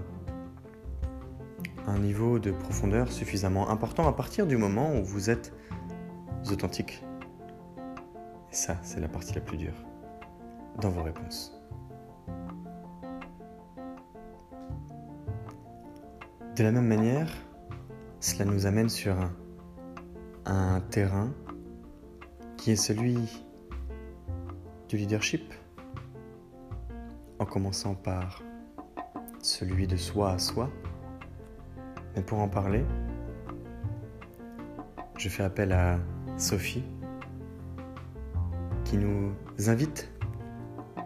un 1.88 2.00
niveau 2.00 2.40
de 2.40 2.52
profondeur 2.52 3.12
suffisamment 3.12 3.70
important 3.70 4.08
à 4.08 4.14
partir 4.14 4.48
du 4.48 4.56
moment 4.56 4.96
où 4.96 5.04
vous 5.04 5.30
êtes 5.30 5.54
authentique. 6.50 7.04
Et 8.50 8.56
ça, 8.56 8.78
c'est 8.82 9.02
la 9.02 9.10
partie 9.10 9.34
la 9.34 9.42
plus 9.42 9.58
dure 9.58 9.89
dans 10.80 10.90
vos 10.90 11.04
réponses. 11.04 11.54
De 16.56 16.64
la 16.64 16.72
même 16.72 16.88
manière, 16.88 17.32
cela 18.20 18.46
nous 18.46 18.66
amène 18.66 18.90
sur 18.90 19.18
un, 19.18 19.32
un 20.46 20.82
terrain 20.82 21.32
qui 22.58 22.72
est 22.72 22.76
celui 22.76 23.46
du 24.90 24.98
leadership, 24.98 25.54
en 27.40 27.46
commençant 27.46 27.96
par 27.96 28.44
celui 29.42 29.88
de 29.88 29.96
soi 29.96 30.32
à 30.32 30.38
soi. 30.38 30.70
Mais 32.16 32.22
pour 32.22 32.40
en 32.40 32.50
parler, 32.50 32.84
je 35.18 35.30
fais 35.30 35.44
appel 35.44 35.72
à 35.72 36.00
Sophie, 36.38 36.84
qui 38.84 38.98
nous 38.98 39.32
invite 39.68 40.12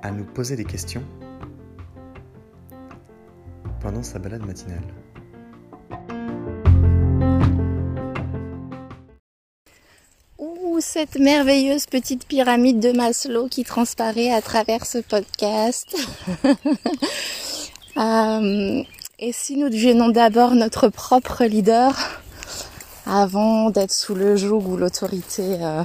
à 0.03 0.11
nous 0.11 0.25
poser 0.25 0.55
des 0.55 0.65
questions 0.65 1.03
pendant 3.81 4.03
sa 4.03 4.19
balade 4.19 4.45
matinale. 4.45 4.83
cette 10.83 11.17
merveilleuse 11.17 11.85
petite 11.85 12.27
pyramide 12.27 12.79
de 12.79 12.91
Maslow 12.91 13.47
qui 13.47 13.63
transparaît 13.63 14.31
à 14.31 14.41
travers 14.41 14.85
ce 14.85 14.99
podcast. 14.99 15.95
Euh, 17.95 18.81
et 19.19 19.31
si 19.33 19.55
nous 19.55 19.69
devenons 19.69 20.09
d'abord 20.09 20.55
notre 20.55 20.89
propre 20.89 21.43
leader 21.43 21.95
avant 23.05 23.69
d'être 23.69 23.91
sous 23.91 24.15
le 24.15 24.35
joug 24.35 24.63
ou 24.65 24.77
l'autorité 24.77 25.59
euh, 25.61 25.83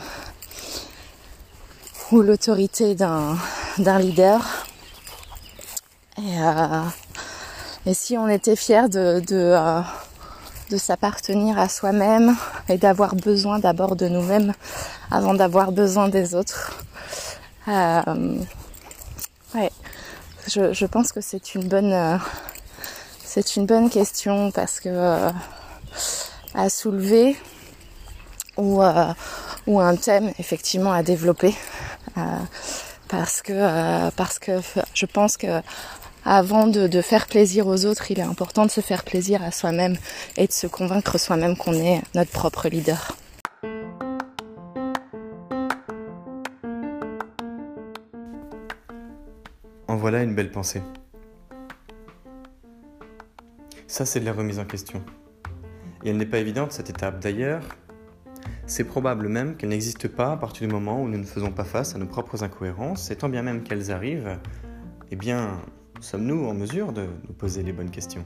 ou 2.10 2.22
l'autorité 2.22 2.94
d'un 2.94 3.36
d'un 3.80 3.98
leader. 3.98 4.66
Et, 6.18 6.40
euh, 6.40 6.82
et, 7.86 7.94
si 7.94 8.16
on 8.18 8.28
était 8.28 8.56
fier 8.56 8.88
de, 8.88 9.20
de 9.20 9.82
de 10.70 10.76
s'appartenir 10.76 11.58
à 11.58 11.68
soi-même 11.68 12.36
et 12.68 12.76
d'avoir 12.76 13.14
besoin 13.14 13.58
d'abord 13.58 13.96
de 13.96 14.08
nous-mêmes 14.08 14.52
avant 15.10 15.34
d'avoir 15.34 15.72
besoin 15.72 16.08
des 16.08 16.34
autres. 16.34 16.72
Euh, 17.68 18.36
ouais, 19.54 19.70
je, 20.46 20.72
je, 20.72 20.86
pense 20.86 21.12
que 21.12 21.20
c'est 21.20 21.54
une 21.54 21.68
bonne, 21.68 21.92
euh, 21.92 22.18
c'est 23.24 23.56
une 23.56 23.66
bonne 23.66 23.88
question 23.88 24.50
parce 24.50 24.80
que 24.80 24.88
euh, 24.90 25.30
à 26.54 26.68
soulever 26.68 27.36
ou 28.56 28.82
euh, 28.82 29.12
ou 29.66 29.80
un 29.80 29.96
thème 29.96 30.32
effectivement 30.38 30.92
à 30.92 31.02
développer. 31.02 31.54
Euh, 32.16 32.20
parce 33.08 33.42
que 33.42 34.10
parce 34.10 34.38
que 34.38 34.60
je 34.94 35.06
pense 35.06 35.36
que 35.36 35.62
avant 36.24 36.66
de, 36.66 37.00
faire 37.00 37.26
plaisir 37.26 37.66
aux 37.66 37.86
autres, 37.86 38.10
il 38.10 38.18
est 38.18 38.22
important 38.22 38.66
de 38.66 38.70
se 38.70 38.82
faire 38.82 39.02
plaisir 39.02 39.42
à 39.42 39.50
soi-même 39.50 39.96
et 40.36 40.46
de 40.46 40.52
se 40.52 40.66
convaincre 40.66 41.16
soi-même 41.18 41.56
qu'on 41.56 41.72
est 41.72 42.02
notre 42.14 42.30
propre 42.30 42.68
leader. 42.68 43.16
En 49.86 49.96
voilà 49.96 50.22
une 50.22 50.34
belle 50.34 50.50
pensée. 50.50 50.82
Ça, 53.86 54.04
c'est 54.04 54.20
de 54.20 54.26
la 54.26 54.34
remise 54.34 54.58
en 54.58 54.66
question. 54.66 55.02
Et 56.04 56.10
elle 56.10 56.18
n'est 56.18 56.26
pas 56.26 56.38
évidente, 56.38 56.72
cette 56.72 56.90
étape. 56.90 57.20
D'ailleurs, 57.20 57.62
c'est 58.66 58.84
probable 58.84 59.28
même 59.28 59.56
qu'elle 59.56 59.70
n'existe 59.70 60.08
pas 60.08 60.32
à 60.32 60.36
partir 60.36 60.66
du 60.66 60.72
moment 60.72 61.02
où 61.02 61.08
nous 61.08 61.18
ne 61.18 61.24
faisons 61.24 61.52
pas 61.52 61.64
face 61.64 61.94
à 61.94 61.98
nos 61.98 62.06
propres 62.06 62.42
incohérences, 62.44 63.10
et 63.10 63.16
tant 63.16 63.28
bien 63.28 63.42
même 63.42 63.62
qu'elles 63.62 63.90
arrivent, 63.90 64.38
eh 65.10 65.16
bien, 65.16 65.58
sommes-nous 66.00 66.46
en 66.46 66.54
mesure 66.54 66.92
de 66.92 67.06
nous 67.26 67.34
poser 67.34 67.62
les 67.62 67.72
bonnes 67.72 67.90
questions? 67.90 68.24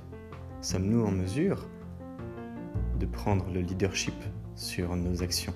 Sommes-nous 0.61 1.05
en 1.05 1.11
mesure 1.11 1.69
de 2.99 3.07
prendre 3.07 3.51
le 3.53 3.61
leadership 3.61 4.15
sur 4.55 4.95
nos 4.97 5.23
actions? 5.23 5.55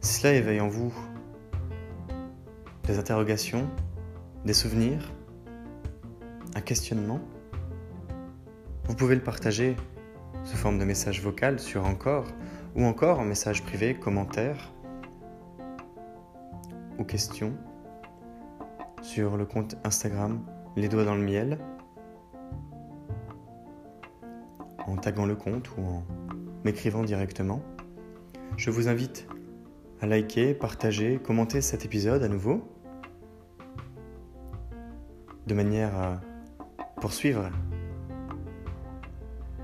Si 0.00 0.20
cela 0.20 0.34
éveille 0.34 0.60
en 0.60 0.68
vous 0.68 0.94
des 2.84 2.98
interrogations, 2.98 3.68
des 4.44 4.54
souvenirs, 4.54 5.12
un 6.54 6.60
questionnement, 6.60 7.20
vous 8.84 8.94
pouvez 8.94 9.16
le 9.16 9.22
partager 9.22 9.76
sous 10.46 10.56
forme 10.56 10.78
de 10.78 10.84
message 10.84 11.22
vocal 11.22 11.58
sur 11.58 11.84
Encore 11.84 12.24
ou 12.76 12.84
encore 12.84 13.18
en 13.18 13.24
message 13.24 13.64
privé, 13.64 13.94
commentaire 13.94 14.72
ou 16.98 17.04
question 17.04 17.52
sur 19.02 19.36
le 19.36 19.44
compte 19.44 19.76
Instagram 19.82 20.40
Les 20.76 20.88
Doigts 20.88 21.04
dans 21.04 21.16
le 21.16 21.22
Miel 21.22 21.58
en 24.86 24.96
taguant 24.96 25.26
le 25.26 25.34
compte 25.34 25.68
ou 25.76 25.80
en 25.80 26.04
m'écrivant 26.64 27.02
directement. 27.02 27.60
Je 28.56 28.70
vous 28.70 28.86
invite 28.86 29.26
à 30.00 30.06
liker, 30.06 30.54
partager, 30.54 31.18
commenter 31.18 31.60
cet 31.60 31.84
épisode 31.84 32.22
à 32.22 32.28
nouveau 32.28 32.62
de 35.48 35.54
manière 35.54 35.94
à 35.96 36.20
poursuivre 37.00 37.50